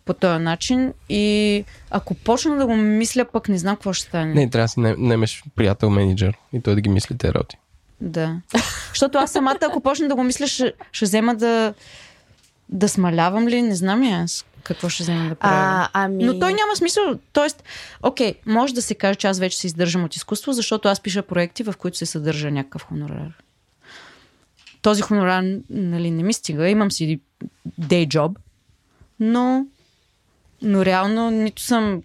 по 0.05 0.13
този 0.13 0.43
начин 0.43 0.93
и 1.09 1.63
ако 1.91 2.13
почна 2.13 2.57
да 2.57 2.65
го 2.65 2.75
мисля, 2.75 3.25
пък 3.25 3.49
не 3.49 3.57
знам 3.57 3.75
какво 3.75 3.93
ще 3.93 4.07
стане. 4.07 4.33
Не, 4.33 4.49
трябва 4.49 4.63
да 4.63 4.67
си 4.69 4.79
най- 4.79 4.95
наймеш 4.97 5.43
приятел 5.55 5.89
менеджер 5.89 6.37
и 6.53 6.61
той 6.61 6.75
да 6.75 6.81
ги 6.81 6.89
мисли 6.89 7.17
те 7.17 7.33
работи. 7.33 7.57
Да. 8.05 8.41
Защото 8.89 9.17
аз 9.17 9.31
самата, 9.31 9.59
ако 9.61 9.81
почна 9.81 10.07
да 10.07 10.15
го 10.15 10.23
мисля, 10.23 10.47
ще, 10.47 10.73
ще 10.91 11.05
взема 11.05 11.35
да, 11.35 11.73
да 12.69 12.89
смалявам 12.89 13.47
ли, 13.47 13.61
не 13.61 13.75
знам 13.75 14.03
и 14.03 14.11
аз 14.11 14.45
какво 14.63 14.89
ще 14.89 15.03
взема 15.03 15.29
да 15.29 15.35
правя. 15.35 15.55
а, 15.55 15.89
ами... 15.93 16.23
Но 16.23 16.39
той 16.39 16.53
няма 16.53 16.75
смисъл. 16.75 17.03
Тоест, 17.33 17.63
окей, 18.03 18.33
може 18.45 18.73
да 18.73 18.81
се 18.81 18.95
каже, 18.95 19.15
че 19.15 19.27
аз 19.27 19.39
вече 19.39 19.57
се 19.57 19.67
издържам 19.67 20.03
от 20.03 20.15
изкуство, 20.15 20.53
защото 20.53 20.87
аз 20.87 20.99
пиша 20.99 21.23
проекти, 21.23 21.63
в 21.63 21.73
които 21.77 21.97
се 21.97 22.05
съдържа 22.05 22.51
някакъв 22.51 22.83
хонорар. 22.83 23.33
Този 24.81 25.01
хонорар 25.01 25.43
нали, 25.69 26.11
не 26.11 26.23
ми 26.23 26.33
стига. 26.33 26.69
Имам 26.69 26.91
си 26.91 27.19
day 27.81 28.07
job, 28.07 28.35
но, 29.19 29.65
но 30.61 30.85
реално 30.85 31.31
нито 31.31 31.61
съм 31.61 32.01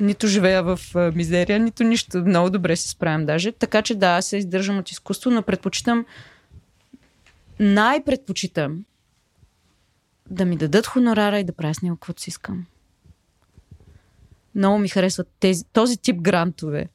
нито 0.00 0.26
живея 0.26 0.62
в 0.62 0.80
мизерия, 1.14 1.60
нито 1.60 1.84
нищо. 1.84 2.18
Много 2.18 2.50
добре 2.50 2.76
се 2.76 2.88
справям 2.88 3.26
даже. 3.26 3.52
Така 3.52 3.82
че 3.82 3.94
да, 3.94 4.06
аз 4.06 4.26
се 4.26 4.36
издържам 4.36 4.78
от 4.78 4.90
изкуство, 4.90 5.30
но 5.30 5.42
предпочитам 5.42 6.04
най-предпочитам 7.60 8.84
да 10.30 10.44
ми 10.44 10.56
дадат 10.56 10.86
хонорара 10.86 11.38
и 11.38 11.44
да 11.44 11.52
правя 11.52 11.74
с 11.74 11.82
него 11.82 11.96
каквото 11.96 12.22
си 12.22 12.30
искам. 12.30 12.66
Много 14.54 14.78
ми 14.78 14.88
харесват 14.88 15.28
тези, 15.40 15.64
този 15.72 15.96
тип 15.96 16.16
грантове. 16.16 16.88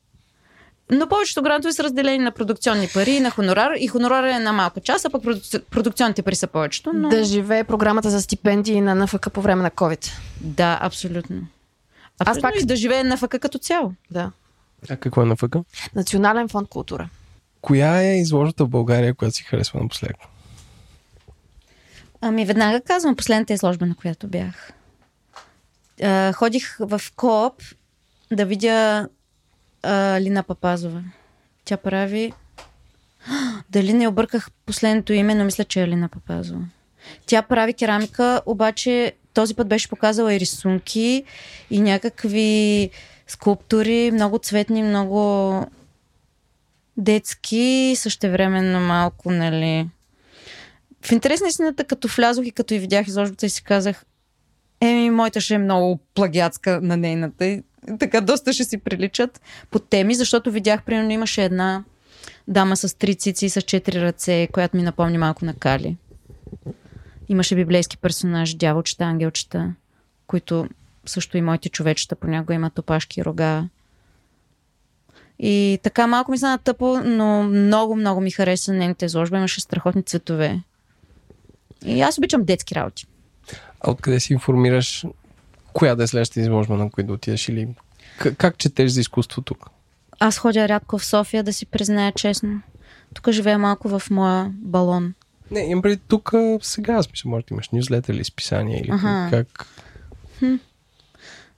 Но 0.91 1.07
повечето 1.07 1.41
грантове 1.41 1.73
са 1.73 1.83
разделени 1.83 2.17
на 2.17 2.31
продукционни 2.31 2.88
пари 2.93 3.12
и 3.12 3.19
на 3.19 3.31
хонорар. 3.31 3.71
И 3.79 3.88
хонорар 3.88 4.23
е 4.23 4.39
на 4.39 4.53
малка 4.53 4.81
част, 4.81 5.05
а 5.05 5.09
пък 5.09 5.23
продук... 5.23 5.43
продукционните 5.69 6.21
пари 6.21 6.35
са 6.35 6.47
повечето. 6.47 6.93
Но... 6.93 7.09
Да 7.09 7.23
живее 7.23 7.63
програмата 7.63 8.09
за 8.09 8.21
стипендии 8.21 8.81
на 8.81 8.95
НФК 8.95 9.31
по 9.33 9.41
време 9.41 9.63
на 9.63 9.71
COVID. 9.71 10.12
Да, 10.41 10.79
абсолютно. 10.81 11.47
Аз 12.19 12.41
пак... 12.41 12.53
и 12.62 12.65
да 12.65 12.75
живее 12.75 13.03
на 13.03 13.15
НФК 13.15 13.39
като 13.39 13.58
цяло. 13.58 13.93
Да. 14.12 14.32
А 14.89 14.97
какво 14.97 15.21
е 15.21 15.25
НФК? 15.25 15.55
Национален 15.95 16.49
фонд 16.49 16.69
култура. 16.69 17.10
Коя 17.62 18.01
е 18.01 18.17
изложата 18.19 18.65
в 18.65 18.69
България, 18.69 19.13
която 19.13 19.36
си 19.36 19.43
харесва 19.43 19.79
напоследък? 19.79 20.17
Ами 22.21 22.45
веднага 22.45 22.82
казвам 22.82 23.15
последната 23.15 23.53
изложба, 23.53 23.86
на 23.86 23.95
която 23.95 24.27
бях. 24.27 24.71
А, 26.03 26.34
ходих 26.34 26.77
в 26.79 27.01
Кооп 27.15 27.62
да 28.32 28.45
видя 28.45 29.08
а, 29.84 30.21
Лина 30.21 30.43
Папазова. 30.43 31.03
Тя 31.65 31.77
прави... 31.77 32.34
Дали 33.69 33.93
не 33.93 34.08
обърках 34.08 34.49
последното 34.65 35.13
име, 35.13 35.36
но 35.36 35.45
мисля, 35.45 35.63
че 35.63 35.82
е 35.82 35.88
Лина 35.88 36.10
Папазова. 36.10 36.62
Тя 37.25 37.41
прави 37.41 37.73
керамика, 37.73 38.41
обаче 38.45 39.13
този 39.39 39.56
път 39.56 39.67
беше 39.67 39.89
показала 39.89 40.34
и 40.34 40.39
рисунки, 40.39 41.23
и 41.71 41.82
някакви 41.82 42.89
скулптури, 43.28 44.12
много 44.12 44.39
цветни, 44.39 44.84
много 44.84 45.65
детски, 46.97 47.93
същевременно 47.97 48.80
малко, 48.80 49.32
нали, 49.32 49.88
в 51.02 51.12
интерес 51.12 51.41
на 51.41 51.47
истината, 51.47 51.84
като 51.84 52.08
влязох 52.08 52.45
и 52.45 52.52
като 52.52 52.73
и 52.73 52.80
видях 52.80 53.08
изложбата 53.08 53.45
и 53.45 53.49
си 53.49 53.63
казах, 53.63 54.06
еми, 54.82 55.10
моята 55.10 55.41
ще 55.41 55.54
е 55.54 55.58
много 55.58 55.99
плагиатска 56.15 56.80
на 56.82 56.97
нейната. 56.97 57.45
И 57.45 57.63
така 57.99 58.21
доста 58.21 58.54
ще 58.54 58.63
си 58.63 58.78
приличат 58.78 59.41
по 59.71 59.80
теми, 59.80 60.15
защото 60.15 60.52
видях, 60.52 60.84
примерно, 60.84 61.12
имаше 61.12 61.43
една 61.43 61.84
дама 62.47 62.78
с 62.78 62.97
три 62.97 63.15
цици 63.15 63.45
и 63.45 63.49
с 63.49 63.62
четири 63.62 64.02
ръце, 64.02 64.47
която 64.52 64.78
ми 64.78 64.84
напомни 64.84 65.17
малко 65.17 65.45
на 65.45 65.54
Кали. 65.54 65.97
Имаше 67.30 67.56
библейски 67.56 67.98
персонаж, 67.98 68.56
дяволчета, 68.56 69.04
ангелчета, 69.04 69.74
които 70.28 70.68
също 71.06 71.38
и 71.38 71.42
моите 71.42 71.70
човечета 71.70 72.15
понякога 72.15 72.54
имат 72.54 72.80
опашки 72.80 73.26
рога. 73.26 73.68
И 75.39 75.80
така 75.84 76.08
малко 76.08 76.32
ми 76.32 76.38
стана 76.38 76.58
тъпо, 76.58 77.02
но 77.06 77.44
много, 77.44 77.96
много 77.96 78.22
ми 78.22 78.32
хареса 78.32 78.74
нейните 78.74 79.06
изложба. 79.06 79.38
Имаше 79.38 79.62
страхотни 79.62 80.04
цветове. 80.04 80.62
И 81.86 82.02
аз 82.02 82.18
обичам 82.18 82.44
детски 82.44 82.76
работи. 82.76 83.06
А 83.82 83.92
откъде 83.92 84.20
си 84.20 84.34
информираш 84.34 85.06
коя 85.74 85.96
да 85.96 86.04
е 86.04 86.08
следващата 86.08 86.39
изложба, 86.39 86.76
на 86.76 86.92
която 86.92 87.08
да 87.08 87.13
отидеш 87.13 87.50
или 87.50 87.68
как, 88.18 88.38
как 88.38 88.58
четеш 88.58 88.92
за 88.92 89.02
изкуство 89.02 89.42
тук? 89.42 89.70
Аз 90.20 90.38
ходя 90.38 90.68
рядко 90.68 90.98
в 90.98 91.06
София, 91.06 91.44
да 91.44 91.54
си 91.54 91.65
призная 91.65 92.12
честно. 92.12 92.62
Тук 93.13 93.32
живея 93.32 93.58
малко 93.60 94.00
в 94.00 94.10
моя 94.10 94.52
балон. 94.54 95.13
Не, 95.51 95.59
имам 95.59 95.81
преди 95.81 95.97
тук 95.97 96.33
сега, 96.62 96.93
аз 96.93 97.12
мисля, 97.12 97.29
може 97.29 97.45
да 97.45 97.53
имаш 97.53 97.69
нюзлетър 97.69 98.13
или 98.13 98.23
списание 98.23 98.81
или 98.81 98.91
ага. 98.91 99.27
как. 99.31 99.67
Хм. 100.39 100.55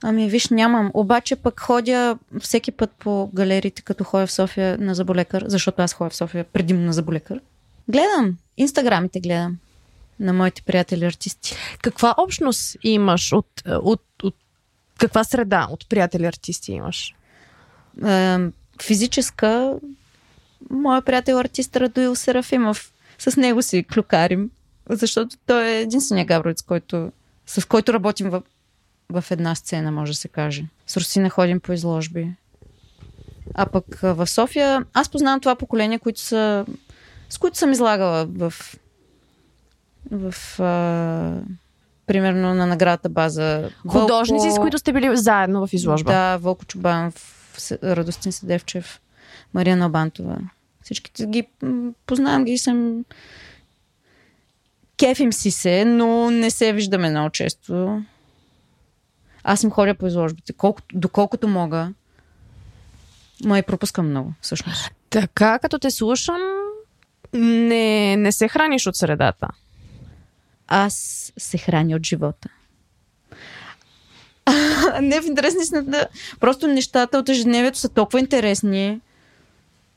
Ами 0.04 0.30
виж, 0.30 0.50
нямам. 0.50 0.92
Обаче 0.94 1.36
пък 1.36 1.60
ходя 1.60 2.18
всеки 2.40 2.72
път 2.72 2.92
по 3.00 3.30
галериите, 3.34 3.82
като 3.82 4.04
ходя 4.04 4.28
в 4.28 4.32
София 4.32 4.78
на 4.78 4.96
заболекар, 4.96 5.44
защото 5.48 5.82
аз 5.82 5.94
ходя 5.94 6.10
в 6.10 6.16
София 6.16 6.44
предимно 6.44 6.86
на 6.86 6.94
заболекар. 6.94 7.40
Гледам. 7.88 8.38
Инстаграмите 8.58 9.20
гледам 9.20 9.58
на 10.20 10.34
моите 10.34 10.62
приятели 10.62 11.06
артисти. 11.06 11.56
Каква 11.82 12.16
общност 12.18 12.78
имаш 12.84 13.34
от, 13.34 13.64
от, 13.68 14.04
от 14.24 14.36
каква 14.98 15.24
среда 15.24 15.68
от 15.70 15.90
приятели 15.90 16.26
артисти 16.26 16.72
имаш? 16.72 17.16
Е, 18.06 18.38
физическа, 18.82 19.76
моя 20.70 21.02
приятел 21.02 21.40
артист 21.40 21.76
Радуил 21.76 22.16
Серафимов. 22.16 22.91
С 23.30 23.38
него 23.38 23.62
си 23.62 23.86
клюкарим, 23.94 24.50
защото 24.90 25.38
той 25.46 25.68
е 25.68 25.82
единствения 25.82 26.26
габровец, 26.26 26.62
който, 26.62 27.12
с 27.46 27.68
който 27.68 27.94
работим 27.94 28.30
в, 28.30 28.42
в 29.10 29.26
една 29.32 29.56
сцена, 29.56 29.92
може 29.92 30.12
да 30.12 30.18
се 30.18 30.28
каже. 30.28 30.66
С 30.88 30.98
Русина 30.98 31.30
ходим 31.30 31.60
по 31.60 31.74
изложби. 31.74 32.34
А 33.54 33.66
пък 33.66 34.00
в 34.02 34.28
София, 34.28 34.86
аз 34.94 35.10
познавам 35.10 35.40
това 35.40 35.56
поколение, 35.56 36.00
които 36.00 36.20
са, 36.20 36.66
с 37.30 37.38
които 37.38 37.58
съм 37.58 37.72
излагала 37.72 38.26
в 38.26 38.54
в 40.12 40.60
а, 40.60 41.42
примерно 42.08 42.54
на 42.54 42.68
наградата 42.68 43.10
база. 43.10 43.70
Художници, 43.88 44.48
Вълко, 44.48 44.56
с 44.56 44.62
които 44.62 44.78
сте 44.78 44.94
били 44.94 45.18
заедно 45.18 45.68
в 45.68 45.74
изложба. 45.74 46.12
Да, 46.12 46.38
Вълко 46.38 46.66
Чубанов, 46.66 47.16
Радостин 47.84 48.32
Седевчев, 48.32 49.02
Мария 49.54 49.78
Набантова. 49.78 50.38
Всичките 50.84 51.26
ги 51.26 51.48
познавам 52.06 52.46
ги 52.46 52.58
съм 52.58 53.06
кефим 54.98 55.34
си 55.34 55.52
се, 55.52 55.86
но 55.86 56.32
не 56.32 56.52
се 56.52 56.74
виждаме 56.74 57.10
много 57.10 57.30
често. 57.30 58.04
Аз 59.44 59.64
им 59.64 59.72
ходя 59.72 59.96
по 59.96 60.08
изложбите, 60.08 60.54
колкото, 60.54 60.98
доколкото 60.98 61.48
мога. 61.48 61.94
Ма 63.46 63.60
и 63.60 63.64
пропускам 63.64 64.10
много, 64.10 64.34
всъщност. 64.42 64.92
Така, 65.10 65.60
като 65.60 65.80
те 65.80 65.92
слушам, 65.92 66.42
не, 67.34 68.18
не 68.18 68.32
се 68.32 68.48
храниш 68.48 68.88
от 68.88 68.96
средата 68.96 69.48
аз 70.74 70.94
се 71.38 71.58
храня 71.58 71.96
от 71.96 72.06
живота. 72.06 72.50
не 75.02 75.22
в 75.22 75.26
интересни 75.26 75.60
да. 75.84 76.08
Просто 76.40 76.68
нещата 76.68 77.18
от 77.18 77.30
ежедневието 77.30 77.78
са 77.78 77.90
толкова 77.90 78.20
интересни 78.20 79.02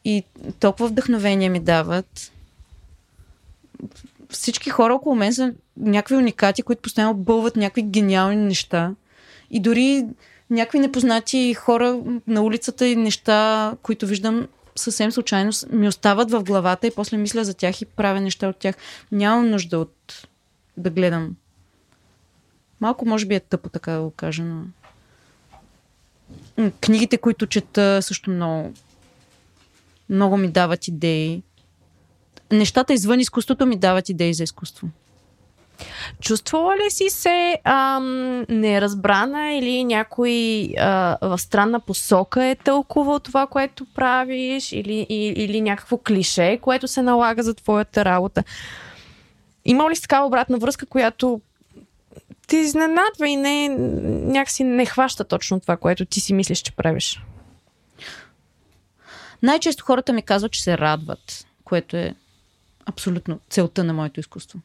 и 0.05 0.25
толкова 0.61 0.89
вдъхновение 0.89 1.49
ми 1.49 1.61
дават. 1.61 2.33
Всички 4.29 4.71
хора 4.71 4.95
около 4.95 5.15
мен 5.15 5.35
са 5.35 5.53
някакви 5.77 6.17
уникати, 6.17 6.63
които 6.63 6.83
постоянно 6.83 7.15
бълват 7.15 7.57
някакви 7.57 7.83
гениални 7.83 8.37
неща. 8.37 8.95
И 9.51 9.61
дори 9.61 10.07
някакви 10.51 10.79
непознати 10.79 11.55
хора 11.55 12.01
на 12.27 12.43
улицата 12.43 12.87
и 12.87 12.97
неща, 12.97 13.73
които 13.83 14.07
виждам 14.07 14.49
съвсем 14.77 15.13
случайно, 15.13 15.51
ми 15.71 15.89
остават 15.89 16.31
в 16.31 16.43
главата 16.43 16.87
и 16.87 16.95
после 16.97 17.17
мисля 17.17 17.45
за 17.45 17.55
тях 17.55 17.81
и 17.81 17.85
правя 17.85 18.21
неща 18.21 18.49
от 18.49 18.57
тях. 18.57 18.75
Нямам 19.13 19.51
нужда 19.51 19.79
от 19.79 20.27
да 20.77 20.91
гледам. 20.91 21.37
Малко 22.81 23.07
може 23.07 23.27
би 23.27 23.35
е 23.35 23.41
тъпо 23.41 23.69
така 23.69 23.93
да 23.93 24.03
го 24.03 24.11
кажа, 24.11 24.43
но... 24.43 24.63
Книгите, 26.81 27.19
които 27.19 27.47
чета, 27.47 28.03
също 28.03 28.31
много, 28.31 28.73
много 30.09 30.37
ми 30.37 30.49
дават 30.49 30.89
идеи. 30.89 31.43
Нещата 32.53 32.93
извън 32.93 33.21
изкуството 33.21 33.67
ми 33.67 33.77
дават 33.77 34.09
идеи 34.09 34.35
за 34.35 34.43
изкуство. 34.43 34.89
Чувствала 36.21 36.77
ли 36.77 36.91
си 36.91 37.11
се 37.11 37.59
ам, 37.65 38.45
неразбрана 38.49 39.53
или 39.53 39.85
някой 39.85 40.69
а, 40.79 41.19
в 41.23 41.39
странна 41.39 41.81
посока 41.81 42.45
е 42.45 42.55
тълкувал 42.55 43.19
това, 43.19 43.47
което 43.47 43.87
правиш 43.95 44.73
или, 44.73 45.07
или, 45.09 45.43
или 45.43 45.61
някакво 45.61 45.99
клише, 45.99 46.59
което 46.63 46.89
се 46.89 47.03
налага 47.03 47.43
за 47.43 47.55
твоята 47.55 48.05
работа? 48.05 48.45
Има 49.65 49.91
ли 49.91 49.97
си 49.97 50.03
такава 50.03 50.27
обратна 50.27 50.59
връзка, 50.59 50.87
която 50.87 51.41
ти 52.47 52.57
изненадва 52.57 53.29
и 53.29 53.37
не, 53.37 53.69
някакси 54.33 54.65
не 54.65 54.87
хваща 54.87 55.25
точно 55.25 55.61
това, 55.61 55.77
което 55.77 56.05
ти 56.05 56.21
си 56.21 56.35
мислиш, 56.35 56.59
че 56.59 56.73
правиш? 56.73 57.23
Най-често 59.45 59.85
хората 59.85 60.13
ми 60.13 60.23
казват, 60.23 60.53
че 60.53 60.63
се 60.63 60.79
радват, 60.79 61.47
което 61.65 61.97
е 61.97 62.15
абсолютно 62.87 63.41
целта 63.51 63.85
на 63.85 63.93
моето 63.93 64.21
изкуство. 64.21 64.59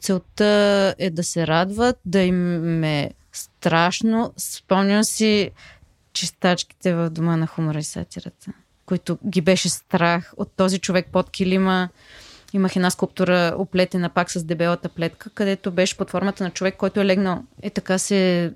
Целта 0.00 0.94
е 0.98 1.10
да 1.10 1.24
се 1.24 1.46
радват, 1.46 1.98
да 2.04 2.20
им 2.20 2.84
е 2.84 3.10
страшно. 3.32 4.32
Спомням 4.36 5.04
си 5.04 5.50
чистачките 6.12 6.94
в 6.94 7.10
дома 7.10 7.36
на 7.36 7.46
хумора 7.46 7.78
и 7.78 7.84
сатирата, 7.84 8.52
които 8.86 9.18
ги 9.26 9.40
беше 9.40 9.68
страх 9.68 10.32
от 10.36 10.52
този 10.56 10.78
човек 10.78 11.06
под 11.12 11.30
килима 11.30 11.88
Имах 12.52 12.76
една 12.76 12.90
скулптура 12.90 13.54
оплетена 13.58 14.08
пак 14.08 14.30
с 14.30 14.44
дебелата 14.44 14.88
плетка, 14.88 15.30
където 15.30 15.70
беше 15.72 15.96
под 15.96 16.10
формата 16.10 16.44
на 16.44 16.50
човек, 16.50 16.76
който 16.76 17.00
е 17.00 17.06
легнал 17.06 17.44
е 17.62 17.70
така 17.70 17.98
се 17.98 18.52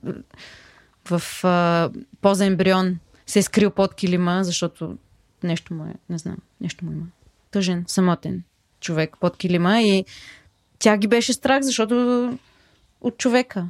в 1.11 1.45
а, 1.45 1.91
поза 2.21 2.47
ембрион 2.47 2.99
се 3.31 3.39
е 3.39 3.43
скрил 3.43 3.71
под 3.71 3.95
килима, 3.95 4.45
защото 4.45 4.97
нещо 5.43 5.75
му 5.75 5.85
е, 5.85 5.95
не 6.11 6.19
знам, 6.19 6.37
нещо 6.61 6.85
му 6.85 6.93
има. 6.93 7.07
Тъжен, 7.51 7.85
самотен 7.89 8.43
човек 8.81 9.17
под 9.21 9.37
килима 9.37 9.83
и 9.83 10.05
тя 10.79 10.97
ги 10.97 11.07
беше 11.07 11.33
страх, 11.33 11.63
защото 11.63 12.39
от 13.01 13.19
човека. 13.19 13.67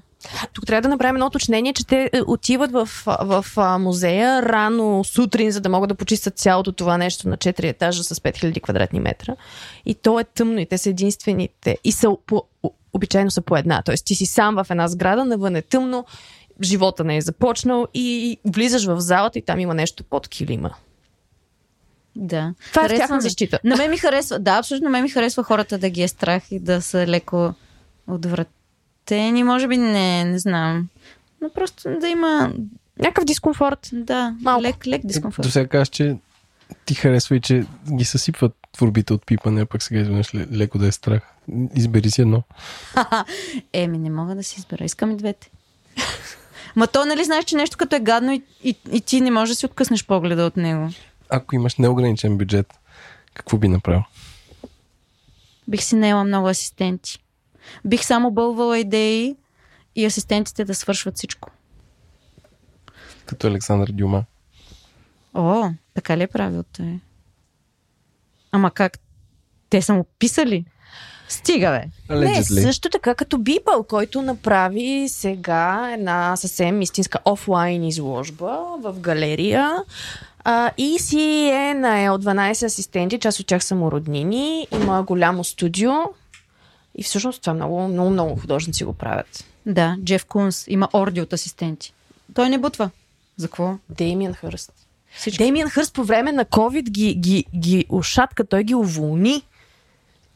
Тук 0.52 0.66
трябва 0.66 0.82
да 0.82 0.88
направим 0.88 1.16
едно 1.16 1.26
уточнение, 1.26 1.72
че 1.72 1.86
те 1.86 2.10
е, 2.12 2.20
отиват 2.26 2.72
в, 2.72 2.88
в, 3.06 3.44
музея 3.78 4.42
рано 4.42 5.04
сутрин, 5.04 5.50
за 5.50 5.60
да 5.60 5.68
могат 5.68 5.88
да 5.88 5.94
почистят 5.94 6.38
цялото 6.38 6.72
това 6.72 6.98
нещо 6.98 7.28
на 7.28 7.36
4 7.36 7.64
етажа 7.64 8.04
с 8.04 8.14
5000 8.14 8.62
квадратни 8.62 9.00
метра. 9.00 9.36
И 9.86 9.94
то 9.94 10.20
е 10.20 10.24
тъмно 10.24 10.60
и 10.60 10.66
те 10.66 10.78
са 10.78 10.90
единствените. 10.90 11.78
И 11.84 11.92
са 11.92 12.16
по, 12.26 12.44
обичайно 12.92 13.30
са 13.30 13.42
по 13.42 13.56
една. 13.56 13.82
Тоест 13.82 14.06
ти 14.06 14.14
си 14.14 14.26
сам 14.26 14.54
в 14.54 14.66
една 14.70 14.88
сграда, 14.88 15.24
навън 15.24 15.56
е 15.56 15.62
тъмно, 15.62 16.06
живота 16.62 17.04
не 17.04 17.16
е 17.16 17.20
започнал 17.20 17.86
и 17.94 18.38
влизаш 18.44 18.86
в 18.86 19.00
залата 19.00 19.38
и 19.38 19.42
там 19.42 19.60
има 19.60 19.74
нещо 19.74 20.04
под 20.04 20.28
килима. 20.28 20.70
Да. 22.16 22.54
Това 22.72 22.84
е 22.84 22.88
тяхна 22.88 23.20
защита. 23.20 23.58
На 23.64 23.76
мен 23.76 23.90
ми 23.90 23.96
харесва, 23.96 24.38
да, 24.38 24.58
абсолютно 24.58 24.84
на 24.84 24.90
мен 24.90 25.02
ми 25.02 25.08
харесва 25.08 25.42
хората 25.42 25.78
да 25.78 25.90
ги 25.90 26.02
е 26.02 26.08
страх 26.08 26.42
и 26.50 26.58
да 26.58 26.82
са 26.82 27.06
леко 27.06 27.54
отвратени. 28.06 29.44
Може 29.44 29.68
би 29.68 29.76
не, 29.76 30.24
не 30.24 30.38
знам. 30.38 30.88
Но 31.42 31.50
просто 31.50 31.98
да 32.00 32.08
има... 32.08 32.52
Някакъв 32.98 33.24
дискомфорт. 33.24 33.90
Да, 33.92 34.36
Малко. 34.40 34.62
лек, 34.62 34.86
лек 34.86 35.06
дискомфорт. 35.06 35.46
До 35.46 35.50
сега 35.50 35.68
кажеш, 35.68 35.88
че 35.88 36.16
ти 36.84 36.94
харесва 36.94 37.36
и 37.36 37.40
че 37.40 37.64
ги 37.92 38.04
съсипват 38.04 38.52
творбите 38.72 39.12
от 39.12 39.26
пипане, 39.26 39.60
а 39.60 39.66
пък 39.66 39.82
сега 39.82 40.00
изведнъж 40.00 40.34
леко 40.34 40.78
да 40.78 40.86
е 40.86 40.92
страх. 40.92 41.22
Избери 41.74 42.10
си 42.10 42.22
едно. 42.22 42.42
Еми, 43.72 43.98
не 43.98 44.10
мога 44.10 44.34
да 44.34 44.42
си 44.42 44.56
избера. 44.58 44.84
Искам 44.84 45.10
и 45.10 45.16
двете. 45.16 45.50
Ма 46.76 46.87
то, 46.87 47.04
нали 47.04 47.24
знаеш, 47.24 47.44
че 47.44 47.56
нещо 47.56 47.76
като 47.76 47.96
е 47.96 48.00
гадно 48.00 48.33
и, 48.33 48.42
и, 48.64 48.76
и 48.92 49.00
ти 49.00 49.20
не 49.20 49.30
можеш 49.30 49.54
да 49.54 49.59
си 49.59 49.66
откъснеш 49.66 50.06
погледа 50.06 50.42
от 50.42 50.56
него. 50.56 50.88
Ако 51.28 51.54
имаш 51.54 51.76
неограничен 51.76 52.38
бюджет, 52.38 52.74
какво 53.35 53.59
би 53.59 53.68
направил? 53.68 54.02
Бих 55.68 55.83
си 55.83 55.96
наела 55.96 56.24
много 56.24 56.48
асистенти. 56.48 57.18
Бих 57.85 58.04
само 58.04 58.30
бълвала 58.30 58.78
идеи 58.78 59.37
и 59.96 60.04
асистентите 60.04 60.64
да 60.64 60.74
свършват 60.74 61.16
всичко. 61.16 61.50
Като 63.26 63.46
Александър 63.46 63.88
Дюма. 63.92 64.24
О, 65.35 65.70
така 65.94 66.16
ли 66.16 66.22
е 66.22 66.26
правил 66.26 66.62
той? 66.62 67.00
Ама 68.52 68.70
как? 68.70 68.98
Те 69.70 69.83
са 69.83 69.94
му 69.94 70.04
писали? 70.18 70.64
Стига, 71.30 71.70
бе. 71.70 72.14
Не, 72.14 72.26
Allegedly. 72.26 72.62
също 72.62 72.88
така 72.88 73.14
като 73.14 73.38
Бипъл, 73.38 73.84
който 73.84 74.22
направи 74.22 75.06
сега 75.08 75.90
една 75.94 76.36
съвсем 76.36 76.82
истинска 76.82 77.18
офлайн 77.24 77.84
изложба 77.84 78.58
в 78.78 78.94
галерия. 79.00 79.76
А, 80.44 80.70
и 80.78 80.98
си 80.98 81.50
е 81.52 81.74
наел 81.74 82.18
12 82.18 82.66
асистенти, 82.66 83.18
част 83.18 83.40
от 83.40 83.46
тях 83.46 83.64
са 83.64 83.74
му 83.74 83.90
роднини, 83.92 84.66
има 84.72 85.02
голямо 85.02 85.44
студио 85.44 85.92
и 86.94 87.02
всъщност 87.02 87.40
това 87.40 87.54
много, 87.54 87.88
много, 87.88 88.10
много 88.10 88.40
художници 88.40 88.84
го 88.84 88.92
правят. 88.92 89.44
Да, 89.66 89.96
Джеф 90.04 90.24
Кунс 90.24 90.64
има 90.68 90.88
орди 90.94 91.20
от 91.20 91.32
асистенти. 91.32 91.94
Той 92.34 92.48
не 92.48 92.58
бутва. 92.58 92.90
За 93.36 93.48
какво? 93.48 93.74
Деймиан 93.90 94.34
Хърст. 94.34 94.72
Всички. 95.16 95.38
Деймиан 95.38 95.70
Хърст 95.70 95.94
по 95.94 96.04
време 96.04 96.32
на 96.32 96.44
COVID 96.44 96.82
ги, 96.82 97.14
ги, 97.14 97.44
ги 97.56 97.84
ушатка, 97.88 98.44
той 98.44 98.64
ги 98.64 98.74
уволни. 98.74 99.42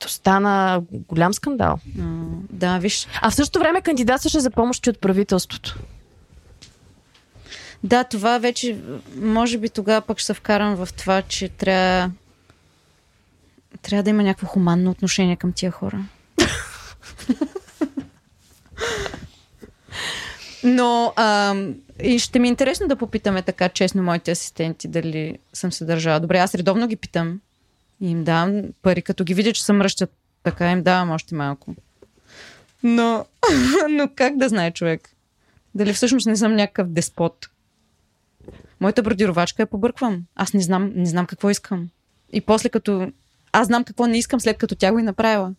Стана 0.06 0.82
голям 0.92 1.34
скандал. 1.34 1.78
М, 1.96 2.26
Да, 2.50 2.78
виж. 2.78 3.06
А 3.22 3.30
в 3.30 3.34
същото 3.34 3.58
време 3.58 3.80
кандидатстваше 3.80 4.40
за 4.40 4.50
помощи 4.50 4.90
от 4.90 5.00
правителството. 5.00 5.78
Да, 7.84 8.04
това 8.04 8.38
вече, 8.38 8.78
може 9.16 9.58
би 9.58 9.68
тогава 9.68 10.00
пък 10.00 10.18
ще 10.18 10.26
се 10.26 10.34
вкарам 10.34 10.74
в 10.74 10.88
това, 10.96 11.22
че 11.22 11.48
трябва 11.48 12.10
трябва 13.82 14.02
да 14.02 14.10
има 14.10 14.22
някакво 14.22 14.46
хуманно 14.46 14.90
отношение 14.90 15.36
към 15.36 15.52
тия 15.52 15.70
хора. 15.70 16.04
Но 20.64 21.12
а, 21.16 21.54
и 22.02 22.18
ще 22.18 22.38
ми 22.38 22.48
е 22.48 22.50
интересно 22.50 22.88
да 22.88 22.96
попитаме 22.96 23.42
така 23.42 23.68
честно 23.68 24.02
моите 24.02 24.30
асистенти 24.30 24.88
дали 24.88 25.38
съм 25.52 25.72
се 25.72 25.84
държала 25.84 26.20
добре. 26.20 26.38
Аз 26.38 26.54
редовно 26.54 26.86
ги 26.86 26.96
питам 26.96 27.40
и 28.00 28.10
им 28.10 28.24
давам 28.24 28.62
пари, 28.82 29.02
като 29.02 29.24
ги 29.24 29.34
видя, 29.34 29.52
че 29.52 29.64
се 29.64 29.72
мръщат. 29.72 30.10
Така 30.42 30.70
им 30.70 30.82
давам 30.82 31.10
още 31.10 31.34
малко. 31.34 31.74
Но, 32.82 33.26
но 33.90 34.08
как 34.14 34.36
да 34.36 34.48
знае 34.48 34.70
човек? 34.70 35.10
Дали 35.74 35.92
всъщност 35.92 36.26
не 36.26 36.36
съм 36.36 36.54
някакъв 36.54 36.88
деспот? 36.88 37.50
Моята 38.80 39.02
бродировачка 39.02 39.62
я 39.62 39.66
побърквам. 39.66 40.24
Аз 40.34 40.52
не 40.52 40.60
знам, 40.60 40.92
не 40.94 41.06
знам 41.06 41.26
какво 41.26 41.50
искам. 41.50 41.88
И 42.32 42.40
после 42.40 42.68
като... 42.68 43.12
Аз 43.52 43.66
знам 43.66 43.84
какво 43.84 44.06
не 44.06 44.18
искам, 44.18 44.40
след 44.40 44.58
като 44.58 44.74
тя 44.74 44.92
го 44.92 44.98
и 44.98 45.02
направила. 45.02 45.54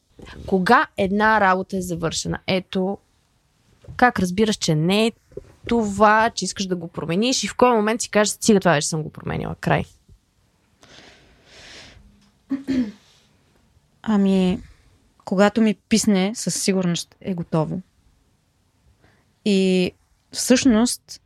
Кога 0.46 0.88
една 0.98 1.42
работа 1.42 1.78
е 1.78 1.82
завършена? 1.82 2.40
Ето, 2.48 2.98
как 3.98 4.20
разбираш, 4.20 4.56
че 4.56 4.76
не 4.76 5.08
е 5.08 5.12
това, 5.68 6.30
че 6.36 6.46
искаш 6.46 6.66
да 6.66 6.76
го 6.76 6.88
промениш 6.88 7.44
и 7.44 7.48
в 7.48 7.56
кой 7.56 7.76
момент 7.76 8.02
си 8.02 8.10
кажеш, 8.10 8.34
стига 8.34 8.60
това 8.60 8.72
вече 8.72 8.88
съм 8.88 9.04
го 9.04 9.10
променила. 9.10 9.56
Край. 9.62 9.86
Ами, 14.04 14.60
когато 15.26 15.62
ми 15.62 15.76
писне, 15.90 16.32
със 16.36 16.64
сигурност 16.64 17.16
е 17.22 17.34
готово. 17.34 17.82
И 19.46 19.92
всъщност, 20.32 21.22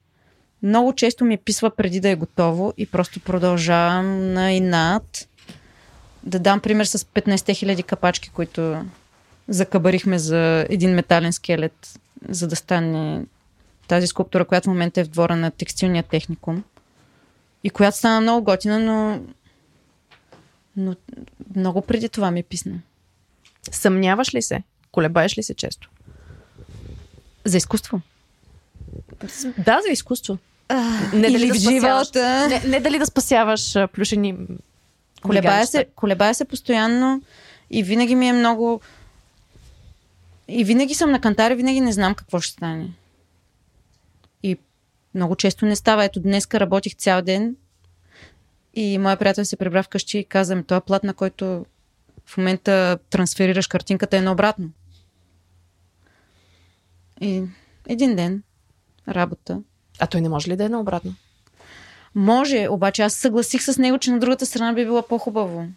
много 0.64 0.94
често 0.94 1.26
ми 1.26 1.38
писва 1.38 1.70
преди 1.70 2.00
да 2.00 2.10
е 2.10 2.16
готово 2.16 2.74
и 2.78 2.86
просто 2.86 3.20
продължавам 3.20 4.34
на 4.34 4.52
инат. 4.52 5.30
Да 6.24 6.40
дам 6.40 6.60
пример 6.60 6.86
с 6.86 6.98
15 6.98 7.36
000 7.36 7.84
капачки, 7.84 8.30
които 8.30 8.86
закабарихме 9.48 10.20
за 10.20 10.66
един 10.70 10.94
метален 10.94 11.34
скелет, 11.34 12.00
за 12.30 12.48
да 12.48 12.56
стане 12.56 13.26
тази 13.88 14.08
скулптура, 14.08 14.46
която 14.46 14.70
в 14.70 14.74
момента 14.74 15.02
е 15.02 15.04
в 15.04 15.10
двора 15.10 15.36
на 15.36 15.52
текстилния 15.52 16.04
техникум. 16.04 16.64
И 17.64 17.70
която 17.70 17.98
стана 17.98 18.22
много 18.22 18.44
готина, 18.44 18.80
но, 18.80 19.20
но 20.80 20.96
много 21.56 21.82
преди 21.82 22.10
това 22.10 22.32
ми 22.32 22.44
писна. 22.44 22.82
Съмняваш 23.72 24.34
ли 24.34 24.42
се? 24.42 24.64
Колебаеш 24.92 25.38
ли 25.38 25.44
се 25.44 25.54
често? 25.54 25.90
За 27.46 27.58
изкуство. 27.58 28.02
Да, 29.58 29.80
за 29.88 29.92
изкуство. 29.92 30.38
Не 31.14 31.22
дали 31.22 31.36
Или 31.36 31.48
да 31.48 31.54
в 31.54 31.58
спасяваш. 31.58 32.08
живота. 32.08 32.48
Не, 32.50 32.62
не 32.70 32.80
дали 32.80 33.00
да 33.00 33.06
спасяваш 33.06 33.76
а, 33.76 33.88
плюшени 33.88 34.36
Колебая 35.22 35.68
се, 35.68 35.86
колебая 35.96 36.36
се 36.36 36.46
постоянно 36.46 37.22
и 37.72 37.84
винаги 37.84 38.16
ми 38.16 38.28
е 38.28 38.34
много... 38.34 38.82
И 40.48 40.64
винаги 40.64 40.94
съм 40.94 41.12
на 41.12 41.22
кантар 41.22 41.52
и 41.52 41.56
винаги 41.56 41.82
не 41.82 41.92
знам 41.94 42.16
какво 42.16 42.40
ще 42.40 42.54
стане. 42.54 42.90
И 44.44 44.58
много 45.16 45.36
често 45.36 45.66
не 45.66 45.76
става. 45.76 46.06
Ето 46.06 46.20
днеска 46.20 46.60
работих 46.60 46.96
цял 46.96 47.22
ден 47.22 47.56
и 48.80 48.98
моя 48.98 49.18
приятел 49.18 49.46
се 49.46 49.58
прибра 49.58 49.84
вкъщи 49.84 50.18
и 50.18 50.26
каза 50.26 50.56
ми, 50.56 50.64
този 50.64 50.82
плат, 50.82 51.04
на 51.04 51.14
който 51.14 51.66
в 52.26 52.38
момента 52.38 53.00
трансферираш 53.10 53.68
картинката 53.68 54.18
е 54.18 54.22
наобратно. 54.22 54.70
И 57.22 57.44
един 57.88 58.16
ден 58.16 58.44
работа. 59.08 59.62
А 60.00 60.08
той 60.08 60.22
не 60.22 60.30
може 60.30 60.52
ли 60.52 60.56
да 60.56 60.64
е 60.64 60.70
наобратно? 60.70 61.16
Може, 62.16 62.68
обаче 62.70 63.02
аз 63.02 63.14
съгласих 63.14 63.64
с 63.64 63.78
него, 63.78 63.98
че 63.98 64.12
на 64.12 64.20
другата 64.20 64.46
страна 64.46 64.74
би 64.74 64.86
било 64.86 65.02
по-хубаво. 65.02 65.68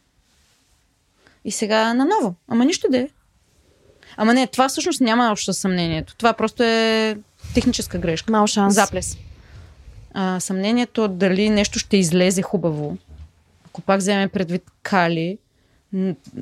И 1.45 1.51
сега 1.51 1.95
наново. 1.95 2.35
Ама 2.49 2.65
нищо 2.65 2.87
да 2.91 2.99
е. 2.99 3.09
Ама 4.17 4.35
не, 4.35 4.47
това 4.47 4.69
всъщност 4.69 5.01
няма 5.01 5.33
общо 5.33 5.53
съмнението. 5.53 6.17
Това 6.17 6.33
просто 6.33 6.63
е 6.63 7.17
техническа 7.55 7.99
грешка. 7.99 8.33
Мал 8.33 8.47
шанс. 8.47 8.75
Заплес. 8.75 9.19
А, 10.15 10.41
съмнението 10.41 11.09
дали 11.09 11.51
нещо 11.51 11.79
ще 11.79 11.97
излезе 11.97 12.43
хубаво, 12.43 12.97
ако 13.67 13.81
пак 13.81 14.01
вземем 14.01 14.29
предвид 14.29 14.63
Кали, 14.83 15.39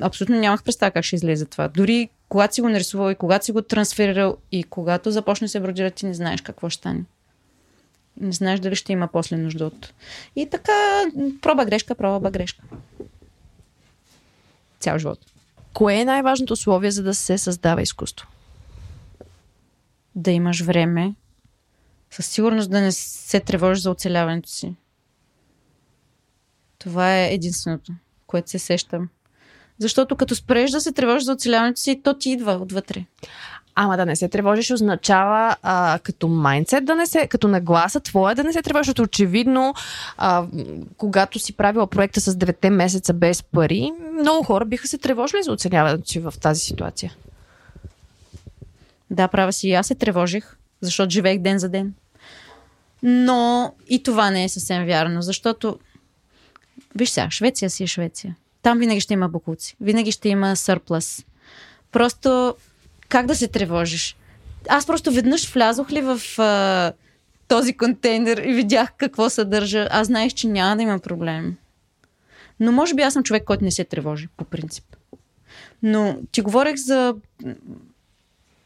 абсолютно 0.01 0.39
нямах 0.39 0.63
представа 0.63 0.91
как 0.91 1.05
ще 1.05 1.15
излезе 1.15 1.45
това. 1.45 1.67
Дори 1.67 2.09
когато 2.29 2.55
си 2.55 2.61
го 2.61 2.69
нарисувал 2.69 3.11
и 3.11 3.15
когато 3.15 3.45
си 3.45 3.51
го 3.51 3.61
трансферирал 3.61 4.37
и 4.51 4.63
когато 4.63 5.11
започне 5.11 5.47
се 5.47 5.59
бродира, 5.59 5.91
ти 5.91 6.05
не 6.05 6.13
знаеш 6.13 6.41
какво 6.41 6.69
ще 6.69 6.77
стане. 6.77 7.03
Не 8.21 8.31
знаеш 8.31 8.59
дали 8.59 8.75
ще 8.75 8.93
има 8.93 9.07
после 9.07 9.37
нужда 9.37 9.65
от... 9.65 9.93
И 10.35 10.49
така, 10.49 11.05
проба 11.41 11.65
грешка, 11.65 11.95
проба 11.95 12.31
грешка. 12.31 12.63
Цял 14.79 14.97
живот. 14.97 15.19
Кое 15.73 15.95
е 15.95 16.05
най-важното 16.05 16.53
условие, 16.53 16.91
за 16.91 17.03
да 17.03 17.13
се 17.13 17.37
създава 17.37 17.81
изкуство? 17.81 18.27
Да 20.15 20.31
имаш 20.31 20.61
време, 20.61 21.13
със 22.11 22.25
сигурност 22.25 22.71
да 22.71 22.81
не 22.81 22.91
се 22.91 23.39
тревожиш 23.39 23.83
за 23.83 23.91
оцеляването 23.91 24.49
си. 24.49 24.75
Това 26.79 27.17
е 27.17 27.33
единственото, 27.33 27.93
което 28.27 28.49
се 28.49 28.59
сещам. 28.59 29.09
Защото 29.79 30.15
като 30.15 30.35
спреш 30.35 30.71
да 30.71 30.81
се 30.81 30.91
тревожиш 30.91 31.23
за 31.23 31.31
оцеляването 31.31 31.81
си, 31.81 32.01
то 32.03 32.13
ти 32.13 32.29
идва 32.29 32.51
отвътре. 32.51 33.05
Ама 33.75 33.97
да 33.97 34.05
не 34.05 34.15
се 34.15 34.29
тревожиш 34.29 34.71
означава 34.71 35.55
а, 35.61 35.99
като 36.03 36.27
майндсет 36.27 36.85
да 36.85 36.95
не 36.95 37.05
се, 37.05 37.27
като 37.27 37.47
нагласа 37.47 37.99
твоя 37.99 38.35
да 38.35 38.43
не 38.43 38.53
се 38.53 38.61
тревожиш, 38.61 38.85
защото 38.85 39.03
очевидно, 39.03 39.73
а, 40.17 40.45
когато 40.97 41.39
си 41.39 41.53
правила 41.53 41.87
проекта 41.87 42.21
с 42.21 42.35
9 42.35 42.69
месеца 42.69 43.13
без 43.13 43.43
пари, 43.43 43.91
много 44.19 44.43
хора 44.43 44.65
биха 44.65 44.87
се 44.87 44.97
тревожили 44.97 45.43
за 45.43 45.51
оцеляването 45.51 46.09
си 46.09 46.19
в 46.19 46.33
тази 46.41 46.59
ситуация. 46.59 47.13
Да, 49.11 49.27
права 49.27 49.53
си. 49.53 49.67
И 49.67 49.73
аз 49.73 49.87
се 49.87 49.95
тревожих. 49.95 50.57
Защото 50.81 51.09
живеех 51.09 51.39
ден 51.39 51.59
за 51.59 51.69
ден. 51.69 51.93
Но 53.03 53.73
и 53.89 54.03
това 54.03 54.31
не 54.31 54.43
е 54.43 54.49
съвсем 54.49 54.85
вярно, 54.85 55.21
защото 55.21 55.79
виж 56.95 57.09
сега, 57.09 57.29
Швеция 57.29 57.69
си 57.69 57.83
е 57.83 57.87
Швеция. 57.87 58.35
Там 58.61 58.79
винаги 58.79 58.99
ще 58.99 59.13
има 59.13 59.29
бокуци, 59.29 59.75
винаги 59.81 60.11
ще 60.11 60.29
има 60.29 60.55
сърплас. 60.55 61.25
Просто 61.91 62.55
как 63.09 63.25
да 63.25 63.35
се 63.35 63.47
тревожиш? 63.47 64.15
Аз 64.69 64.85
просто 64.85 65.11
веднъж 65.11 65.53
влязох 65.53 65.91
ли 65.91 66.01
в 66.01 66.39
а, 66.39 66.93
този 67.47 67.73
контейнер 67.73 68.37
и 68.37 68.53
видях 68.53 68.93
какво 68.97 69.29
съдържа. 69.29 69.87
Аз 69.91 70.07
знаех, 70.07 70.33
че 70.33 70.47
няма 70.47 70.75
да 70.75 70.83
има 70.83 70.99
проблем. 70.99 71.57
Но 72.59 72.71
може 72.71 72.93
би 72.93 73.01
аз 73.01 73.13
съм 73.13 73.23
човек, 73.23 73.43
който 73.43 73.63
не 73.63 73.71
се 73.71 73.83
тревожи, 73.83 74.27
по 74.37 74.43
принцип. 74.43 74.85
Но 75.83 76.17
ти 76.31 76.41
говорех 76.41 76.75
за 76.75 77.15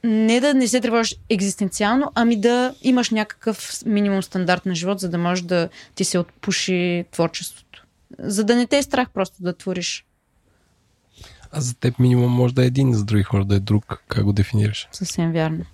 не 0.05 0.39
да 0.39 0.53
не 0.53 0.67
се 0.67 0.81
тревожиш 0.81 1.15
екзистенциално, 1.29 2.11
ами 2.15 2.41
да 2.41 2.75
имаш 2.81 3.09
някакъв 3.09 3.71
минимум 3.85 4.23
стандарт 4.23 4.65
на 4.65 4.75
живот, 4.75 4.99
за 4.99 5.09
да 5.09 5.17
може 5.17 5.43
да 5.43 5.69
ти 5.95 6.03
се 6.03 6.19
отпуши 6.19 7.05
творчеството. 7.11 7.85
За 8.19 8.43
да 8.43 8.55
не 8.55 8.67
те 8.67 8.77
е 8.77 8.83
страх 8.83 9.09
просто 9.09 9.43
да 9.43 9.53
твориш. 9.53 10.05
А 11.51 11.61
за 11.61 11.75
теб 11.75 11.99
минимум 11.99 12.31
може 12.31 12.53
да 12.53 12.63
е 12.63 12.67
един, 12.67 12.93
за 12.93 13.05
други 13.05 13.23
хора 13.23 13.45
да 13.45 13.55
е 13.55 13.59
друг. 13.59 14.03
Как 14.07 14.23
го 14.23 14.33
дефинираш? 14.33 14.87
Съвсем 14.91 15.31
вярно. 15.31 15.65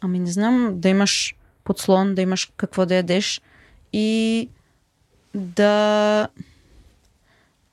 Ами 0.00 0.18
не 0.18 0.30
знам, 0.32 0.80
да 0.80 0.88
имаш 0.88 1.34
подслон, 1.64 2.14
да 2.14 2.22
имаш 2.22 2.52
какво 2.56 2.86
да 2.86 2.94
ядеш 2.94 3.40
и 3.92 4.48
да 5.34 6.28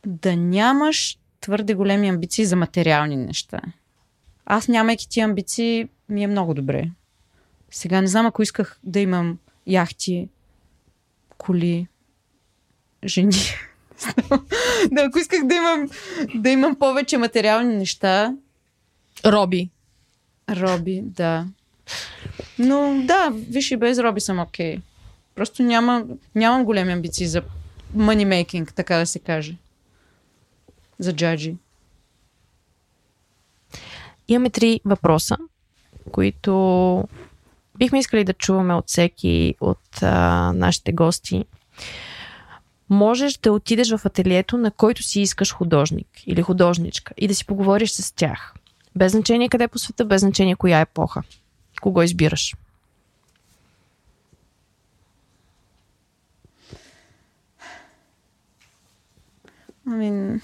да 0.05 0.35
нямаш 0.35 1.17
твърде 1.41 1.73
големи 1.73 2.09
амбиции 2.09 2.45
за 2.45 2.55
материални 2.55 3.15
неща. 3.15 3.61
Аз 4.49 4.67
нямайки 4.67 5.09
ти 5.09 5.19
амбиции, 5.19 5.87
ми 6.09 6.23
е 6.23 6.27
много 6.27 6.53
добре. 6.53 6.89
Сега 7.71 8.01
не 8.01 8.07
знам, 8.07 8.25
ако 8.25 8.41
исках 8.41 8.79
да 8.83 8.99
имам 8.99 9.37
яхти, 9.67 10.29
коли, 11.37 11.87
жени. 13.05 13.31
да, 14.91 15.01
ако 15.01 15.19
исках 15.19 15.47
да 15.47 15.55
имам, 15.55 15.89
да 16.35 16.49
имам 16.49 16.75
повече 16.75 17.17
материални 17.17 17.75
неща. 17.75 18.35
Роби. 19.25 19.69
Роби, 20.49 21.01
да. 21.03 21.47
Но 22.59 23.01
да, 23.05 23.29
виж 23.33 23.71
и 23.71 23.77
без 23.77 23.99
Роби 23.99 24.21
съм 24.21 24.39
окей. 24.39 24.77
Okay. 24.77 24.81
Просто 25.35 25.63
няма, 25.63 26.05
нямам 26.35 26.65
големи 26.65 26.93
амбиции 26.93 27.27
за 27.27 27.41
making, 27.95 28.73
така 28.73 28.97
да 28.97 29.05
се 29.05 29.19
каже. 29.19 29.55
За 30.99 31.13
джаджи. 31.13 31.55
Имаме 34.27 34.49
три 34.49 34.81
въпроса, 34.85 35.37
които 36.11 37.03
бихме 37.77 37.99
искали 37.99 38.23
да 38.23 38.33
чуваме 38.33 38.73
от 38.73 38.87
всеки 38.87 39.55
от 39.61 40.03
а, 40.03 40.51
нашите 40.55 40.91
гости. 40.91 41.45
Можеш 42.89 43.37
да 43.37 43.51
отидеш 43.51 43.95
в 43.95 44.05
ателието, 44.05 44.57
на 44.57 44.71
който 44.71 45.03
си 45.03 45.21
искаш 45.21 45.53
художник 45.53 46.07
или 46.25 46.41
художничка 46.41 47.13
и 47.17 47.27
да 47.27 47.35
си 47.35 47.45
поговориш 47.45 47.91
с 47.91 48.11
тях. 48.11 48.53
Без 48.95 49.11
значение 49.11 49.49
къде 49.49 49.67
по 49.67 49.77
света, 49.79 50.05
без 50.05 50.21
значение 50.21 50.55
коя 50.55 50.79
епоха. 50.79 51.23
Кого 51.81 52.01
избираш? 52.01 52.55
Ами, 59.87 60.41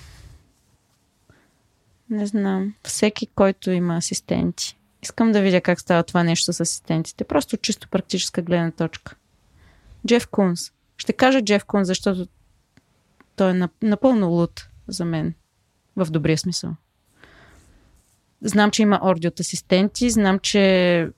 не 2.09 2.25
знам. 2.25 2.73
Всеки, 2.83 3.27
който 3.27 3.71
има 3.71 3.97
асистенти. 3.97 4.77
Искам 5.03 5.31
да 5.31 5.41
видя 5.41 5.61
как 5.61 5.79
става 5.79 6.03
това 6.03 6.23
нещо 6.23 6.53
с 6.53 6.59
асистентите. 6.59 7.23
Просто 7.23 7.57
чисто 7.57 7.87
практическа 7.87 8.41
гледна 8.41 8.71
точка. 8.71 9.15
Джеф 10.07 10.27
Кунс. 10.27 10.71
Ще 10.97 11.13
кажа 11.13 11.41
Джеф 11.41 11.65
Кунс, 11.65 11.87
защото 11.87 12.27
той 13.35 13.51
е 13.51 13.67
напълно 13.81 14.29
луд 14.29 14.67
за 14.87 15.05
мен. 15.05 15.33
В 15.95 16.11
добрия 16.11 16.37
смисъл. 16.37 16.75
Знам, 18.41 18.71
че 18.71 18.81
има 18.81 18.99
орди 19.03 19.27
от 19.27 19.39
асистенти, 19.39 20.09
знам, 20.09 20.39
че 20.39 21.09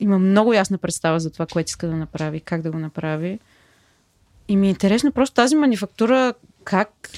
има 0.00 0.18
много 0.18 0.52
ясна 0.52 0.78
представа 0.78 1.20
за 1.20 1.30
това, 1.30 1.46
което 1.46 1.68
иска 1.68 1.86
да 1.86 1.96
направи, 1.96 2.40
как 2.40 2.62
да 2.62 2.70
го 2.70 2.78
направи. 2.78 3.40
И 4.48 4.56
ми 4.56 4.66
е 4.66 4.70
интересно 4.70 5.12
просто 5.12 5.34
тази 5.34 5.56
манифактура 5.56 6.34
как, 6.64 7.10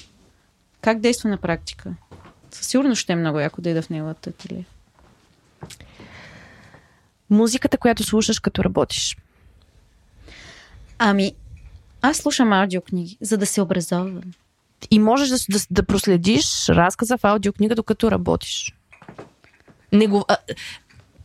как 0.81 1.01
действа 1.01 1.29
на 1.29 1.37
практика. 1.37 1.95
Със 2.51 2.67
сигурност 2.67 3.01
ще 3.01 3.13
е 3.13 3.17
много 3.17 3.41
яко 3.41 3.61
да 3.61 3.71
ида 3.71 3.83
в 3.83 3.91
неговата 3.91 4.31
ателие. 4.31 4.65
Музиката, 7.31 7.79
която 7.79 8.05
слушаш 8.05 8.41
като 8.41 8.65
работиш. 8.65 9.17
Ами, 10.99 11.33
аз 12.03 12.17
слушам 12.17 12.53
аудиокниги, 12.53 13.19
за 13.21 13.39
да 13.39 13.47
се 13.47 13.61
образовам. 13.61 14.21
И 14.91 14.99
можеш 14.99 15.29
да, 15.29 15.37
да, 15.49 15.59
да 15.71 15.83
проследиш 15.83 16.69
разказа 16.69 17.19
в 17.19 17.25
аудиокнига, 17.25 17.75
докато 17.75 18.11
работиш. 18.11 18.75
Не 19.93 20.07
го... 20.07 20.25
А, 20.29 20.37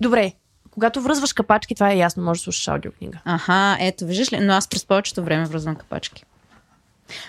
добре, 0.01 0.34
когато 0.72 1.01
връзваш 1.01 1.34
капачки, 1.34 1.76
това 1.76 1.91
е 1.91 1.97
ясно, 1.97 2.24
можеш 2.24 2.41
да 2.41 2.43
слушаш 2.43 2.67
аудиокнига. 2.67 3.19
Аха, 3.26 3.78
ето, 3.80 4.05
виждаш 4.05 4.34
ли? 4.34 4.39
Но 4.39 4.53
аз 4.53 4.67
през 4.67 4.86
повечето 4.86 5.24
време 5.24 5.45
връзвам 5.45 5.76
капачки. 5.76 6.24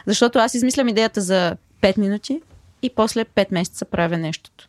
Защото 0.06 0.38
аз 0.38 0.54
измислям 0.54 0.88
идеята 0.88 1.20
за 1.20 1.56
5 1.82 1.98
минути 1.98 2.42
и 2.82 2.90
после 2.90 3.24
5 3.24 3.46
месеца 3.50 3.84
правя 3.84 4.18
нещото. 4.18 4.68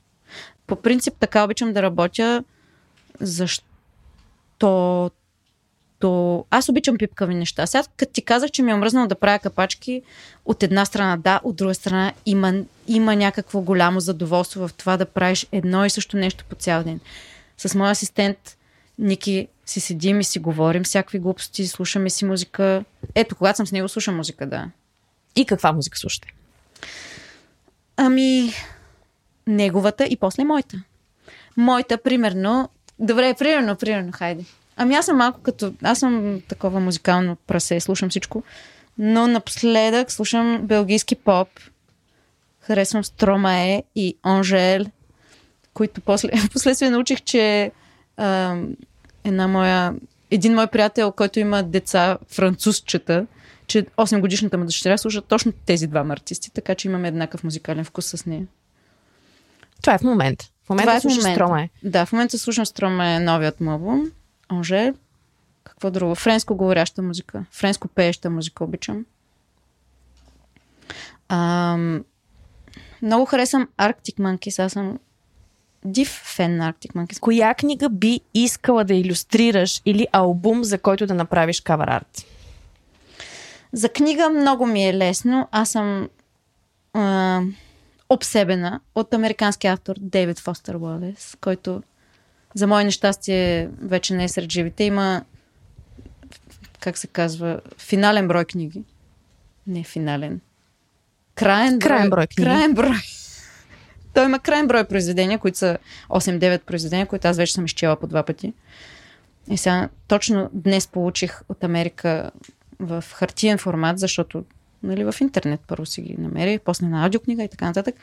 По 0.67 0.75
принцип 0.75 1.13
така 1.19 1.43
обичам 1.43 1.73
да 1.73 1.81
работя, 1.81 2.43
защото 3.19 5.11
то... 5.99 6.45
Аз 6.49 6.69
обичам 6.69 6.97
пипкави 6.97 7.35
неща. 7.35 7.67
Сега, 7.67 7.83
като 7.97 8.13
ти 8.13 8.21
казах, 8.21 8.51
че 8.51 8.63
ми 8.63 8.71
е 8.71 8.73
омръзнало 8.73 9.07
да 9.07 9.15
правя 9.15 9.39
капачки, 9.39 10.01
от 10.45 10.63
една 10.63 10.85
страна 10.85 11.17
да, 11.17 11.39
от 11.43 11.55
друга 11.55 11.73
страна 11.73 12.13
има, 12.25 12.53
има 12.87 13.15
някакво 13.15 13.61
голямо 13.61 13.99
задоволство 13.99 14.67
в 14.67 14.73
това 14.73 14.97
да 14.97 15.05
правиш 15.05 15.47
едно 15.51 15.85
и 15.85 15.89
също 15.89 16.17
нещо 16.17 16.45
по 16.49 16.55
цял 16.55 16.83
ден. 16.83 16.99
С 17.57 17.75
моя 17.75 17.91
асистент 17.91 18.57
Ники 18.99 19.47
си 19.65 19.79
седим 19.79 20.19
и 20.19 20.23
си 20.23 20.39
говорим 20.39 20.83
всякакви 20.83 21.19
глупости, 21.19 21.67
слушаме 21.67 22.09
си 22.09 22.25
музика. 22.25 22.83
Ето, 23.15 23.35
когато 23.35 23.57
съм 23.57 23.67
с 23.67 23.71
него, 23.71 23.89
слушам 23.89 24.15
музика, 24.15 24.45
да. 24.45 24.69
И 25.35 25.45
каква 25.45 25.71
музика 25.71 25.97
слушате? 25.97 26.27
Ами, 27.97 28.53
неговата 29.47 30.05
и 30.05 30.17
после 30.17 30.43
моята. 30.43 30.83
Моята, 31.57 31.97
примерно, 31.97 32.69
добре, 32.99 33.33
примерно, 33.39 33.75
примерно, 33.75 34.11
хайде. 34.11 34.43
Ами 34.77 34.95
аз 34.95 35.05
съм 35.05 35.17
малко 35.17 35.39
като... 35.41 35.73
Аз 35.83 35.99
съм 35.99 36.41
такова 36.47 36.79
музикално 36.79 37.35
прасе, 37.35 37.79
слушам 37.79 38.09
всичко. 38.09 38.43
Но 38.97 39.27
напоследък 39.27 40.11
слушам 40.11 40.59
белгийски 40.63 41.15
поп. 41.15 41.47
Харесвам 42.59 43.03
Стромае 43.03 43.83
и 43.95 44.17
Анжел, 44.23 44.85
които 45.73 46.01
после, 46.01 46.29
последствие 46.53 46.89
научих, 46.89 47.21
че 47.21 47.71
а, 48.17 48.57
една 49.23 49.47
моя, 49.47 49.93
един 50.31 50.53
мой 50.53 50.67
приятел, 50.67 51.11
който 51.11 51.39
има 51.39 51.63
деца 51.63 52.17
французчета, 52.27 53.25
че 53.73 53.85
8 53.85 54.21
годишната 54.21 54.57
му 54.57 54.65
дъщеря 54.65 54.97
слуша 54.97 55.21
точно 55.21 55.51
тези 55.65 55.87
два 55.87 56.05
артисти, 56.09 56.51
така 56.51 56.75
че 56.75 56.87
имаме 56.87 57.07
еднакъв 57.07 57.43
музикален 57.43 57.85
вкус 57.85 58.05
с 58.05 58.25
нея. 58.25 58.47
Това 59.81 59.93
е 59.93 59.97
в 59.97 60.01
момента. 60.01 60.45
В 60.65 60.69
момента 60.69 60.87
Това 60.87 60.97
е 60.97 61.01
слушаш 61.01 61.31
Строма 61.31 61.61
е. 61.61 61.69
Да, 61.83 62.05
в 62.05 62.11
момента 62.11 62.37
слушам 62.37 62.65
Строма 62.65 63.07
е 63.07 63.19
новият 63.19 63.61
му 63.61 63.71
албум. 63.71 64.11
Анже. 64.49 64.93
Какво 65.63 65.91
друго? 65.91 66.15
Френско 66.15 66.55
говоряща 66.55 67.01
музика. 67.01 67.45
Френско 67.51 67.87
пееща 67.87 68.29
музика 68.29 68.63
обичам. 68.63 69.05
Ам, 71.29 72.03
много 73.01 73.25
харесвам 73.25 73.67
Arctic 73.77 74.15
Monkeys. 74.19 74.63
Аз 74.63 74.71
съм 74.71 74.99
див 75.85 76.21
фен 76.25 76.57
на 76.57 76.73
Arctic 76.73 76.93
Monkeys. 76.93 77.19
Коя 77.19 77.53
книга 77.53 77.89
би 77.89 78.21
искала 78.33 78.83
да 78.83 78.93
иллюстрираш 78.93 79.81
или 79.85 80.07
албум, 80.11 80.63
за 80.63 80.77
който 80.77 81.07
да 81.07 81.13
направиш 81.13 81.61
кавер 81.61 81.87
арт? 81.87 82.25
За 83.73 83.89
книга 83.89 84.29
много 84.29 84.65
ми 84.65 84.89
е 84.89 84.93
лесно. 84.93 85.47
Аз 85.51 85.69
съм 85.69 86.09
а, 86.93 87.41
обсебена 88.09 88.79
от 88.95 89.13
американски 89.13 89.67
автор 89.67 89.95
Дейвид 89.99 90.39
Фостер 90.39 90.75
Уолес, 90.75 91.37
който 91.41 91.83
за 92.55 92.67
мое 92.67 92.83
нещастие 92.83 93.69
вече 93.81 94.13
не 94.13 94.23
е 94.23 94.29
сред 94.29 94.51
живите. 94.51 94.83
Има, 94.83 95.21
как 96.79 96.97
се 96.97 97.07
казва, 97.07 97.61
финален 97.77 98.27
брой 98.27 98.45
книги. 98.45 98.83
Не 99.67 99.83
финален. 99.83 100.41
Краен, 101.35 101.79
краен 101.79 101.99
брой, 101.99 102.09
брой 102.09 102.27
книги. 102.27 102.43
Краен 102.43 102.73
брой. 102.73 102.95
Той 104.13 104.25
има 104.25 104.39
крайен 104.39 104.67
брой 104.67 104.83
произведения, 104.83 105.39
които 105.39 105.57
са 105.57 105.77
8-9 106.09 106.61
произведения, 106.61 107.05
които 107.05 107.27
аз 107.27 107.37
вече 107.37 107.53
съм 107.53 107.65
изчела 107.65 107.95
по 107.95 108.07
два 108.07 108.23
пъти. 108.23 108.53
И 109.49 109.57
сега 109.57 109.89
точно 110.07 110.49
днес 110.53 110.87
получих 110.87 111.41
от 111.49 111.63
Америка 111.63 112.31
в 112.85 113.03
хартиен 113.13 113.57
формат, 113.57 113.99
защото 113.99 114.43
нали, 114.83 115.03
в 115.03 115.15
интернет 115.21 115.61
първо 115.67 115.85
си 115.85 116.01
ги 116.01 116.15
намерих, 116.17 116.59
после 116.61 116.87
на 116.87 117.03
аудиокнига 117.03 117.43
и 117.43 117.47
така 117.47 117.65
нататък. 117.65 117.95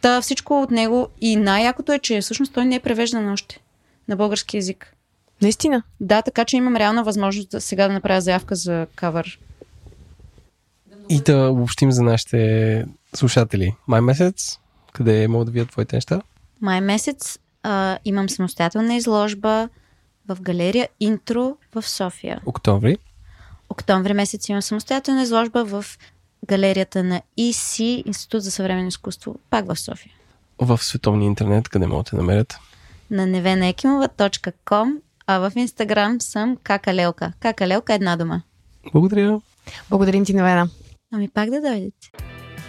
Та 0.00 0.20
всичко 0.20 0.62
от 0.62 0.70
него 0.70 1.08
и 1.20 1.36
най-якото 1.36 1.92
е, 1.92 1.98
че 1.98 2.20
всъщност 2.20 2.52
той 2.52 2.64
не 2.64 2.74
е 2.74 2.80
превеждан 2.80 3.32
още 3.32 3.60
на 4.08 4.16
български 4.16 4.56
язик. 4.56 4.94
Наистина. 5.42 5.82
Да, 6.00 6.22
така 6.22 6.44
че 6.44 6.56
имам 6.56 6.76
реална 6.76 7.04
възможност 7.04 7.50
да, 7.50 7.60
сега 7.60 7.88
да 7.88 7.94
направя 7.94 8.20
заявка 8.20 8.54
за 8.54 8.86
кавър. 8.94 9.38
И 11.08 11.20
да 11.20 11.50
обобщим 11.50 11.92
за 11.92 12.02
нашите 12.02 12.86
слушатели. 13.14 13.74
Май 13.88 14.00
месец, 14.00 14.58
къде 14.92 15.28
могат 15.28 15.46
да 15.46 15.52
видят 15.52 15.70
твоите 15.70 15.96
неща? 15.96 16.22
Май 16.60 16.80
месец 16.80 17.38
а, 17.62 17.98
имам 18.04 18.28
самостоятелна 18.28 18.94
изложба 18.94 19.68
в 20.28 20.40
галерия 20.40 20.88
Интро 21.00 21.56
в 21.74 21.82
София. 21.82 22.40
Октомври. 22.46 22.98
Октомври 23.74 24.12
месец 24.12 24.48
имам 24.48 24.62
самостоятелна 24.62 25.22
изложба 25.22 25.64
в 25.64 25.84
галерията 26.46 27.04
на 27.04 27.22
ИС, 27.36 27.78
Институт 27.78 28.42
за 28.42 28.50
съвременно 28.50 28.88
изкуство, 28.88 29.36
пак 29.50 29.66
в 29.66 29.76
София. 29.76 30.12
В 30.58 30.78
световния 30.78 31.26
интернет, 31.26 31.68
къде 31.68 31.86
могат 31.86 32.08
да 32.10 32.16
намерят? 32.16 32.58
На 33.10 33.26
nevenaekimova.com, 33.26 34.96
а 35.26 35.38
в 35.38 35.52
Инстаграм 35.56 36.20
съм 36.20 36.56
какалелка. 36.62 37.32
Какалелка 37.40 37.92
е 37.92 37.96
една 37.96 38.16
дума. 38.16 38.42
Благодаря. 38.92 39.40
Благодарим 39.90 40.24
ти, 40.24 40.34
Невена. 40.34 40.68
Ами 41.14 41.28
пак 41.28 41.50
да 41.50 41.60
дойдете. 41.60 42.10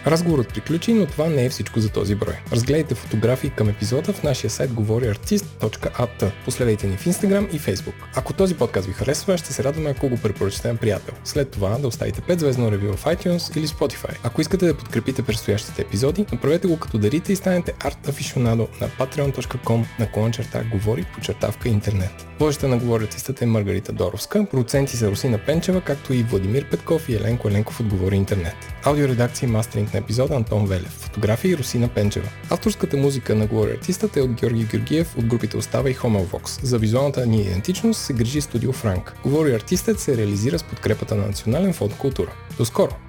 Разговорът 0.06 0.48
приключи, 0.48 0.92
но 0.92 1.06
това 1.06 1.26
не 1.26 1.44
е 1.44 1.50
всичко 1.50 1.80
за 1.80 1.88
този 1.88 2.14
брой. 2.14 2.34
Разгледайте 2.52 2.94
фотографии 2.94 3.50
към 3.50 3.68
епизода 3.68 4.12
в 4.12 4.22
нашия 4.22 4.50
сайт 4.50 4.72
говориартист.at. 4.72 6.30
Последвайте 6.44 6.86
ни 6.86 6.96
в 6.96 7.04
Instagram 7.04 7.50
и 7.50 7.60
Facebook. 7.60 7.94
Ако 8.14 8.32
този 8.32 8.54
подкаст 8.54 8.86
ви 8.86 8.92
харесва, 8.92 9.38
ще 9.38 9.52
се 9.52 9.64
радваме 9.64 9.90
ако 9.90 10.08
го 10.08 10.16
препоръчате 10.16 10.68
на 10.68 10.76
приятел. 10.76 11.14
След 11.24 11.50
това 11.50 11.78
да 11.78 11.88
оставите 11.88 12.20
5 12.20 12.38
звездно 12.38 12.72
ревю 12.72 12.92
в 12.92 13.04
iTunes 13.04 13.58
или 13.58 13.66
Spotify. 13.66 14.16
Ако 14.22 14.40
искате 14.40 14.66
да 14.66 14.76
подкрепите 14.76 15.22
предстоящите 15.22 15.82
епизоди, 15.82 16.26
направете 16.32 16.68
го 16.68 16.78
като 16.78 16.98
дарите 16.98 17.32
и 17.32 17.36
станете 17.36 17.74
арт 17.84 18.08
афишонадо 18.08 18.68
на 18.80 18.88
patreon.com 18.88 19.84
на 19.98 20.12
клон 20.12 20.32
черта 20.32 20.64
говори 20.64 21.06
по 21.14 21.20
чертавка 21.20 21.68
интернет. 21.68 22.26
Водеща 22.40 22.68
на 22.68 22.78
говорятистата 22.78 23.44
е 23.44 23.46
Маргарита 23.46 23.92
Доровска, 23.92 24.46
продуценти 24.50 24.96
са 24.96 25.10
Русина 25.10 25.38
Пенчева, 25.38 25.80
както 25.80 26.12
и 26.12 26.22
Владимир 26.22 26.70
Петков 26.70 27.08
и 27.08 27.14
Еленко 27.14 27.48
Еленков 27.48 27.80
от 27.80 27.86
Говори 27.86 28.16
Интернет. 28.16 28.75
Аудиоредакция 28.86 29.46
и 29.46 29.50
мастеринг 29.50 29.92
на 29.92 29.98
епизода 29.98 30.34
Антон 30.34 30.66
Велев. 30.66 30.88
Фотографии 30.88 31.56
Русина 31.56 31.88
Пенчева. 31.88 32.28
Авторската 32.50 32.96
музика 32.96 33.34
на 33.34 33.46
Говори 33.46 33.70
Артистът 33.70 34.16
е 34.16 34.22
от 34.22 34.32
Георги 34.32 34.64
Георгиев 34.64 35.16
от 35.18 35.26
групите 35.26 35.56
Остава 35.56 35.90
и 35.90 35.94
Homelvox. 35.94 36.64
За 36.64 36.78
визуалната 36.78 37.26
ни 37.26 37.40
идентичност 37.40 38.00
се 38.00 38.12
грижи 38.12 38.40
студио 38.40 38.72
Франк. 38.72 39.14
Говори 39.22 39.54
Артистът 39.54 40.00
се 40.00 40.16
реализира 40.16 40.58
с 40.58 40.64
подкрепата 40.64 41.14
на 41.14 41.26
Национален 41.26 41.72
фонд 41.72 41.96
култура. 41.96 42.32
До 42.58 42.64
скоро! 42.64 43.05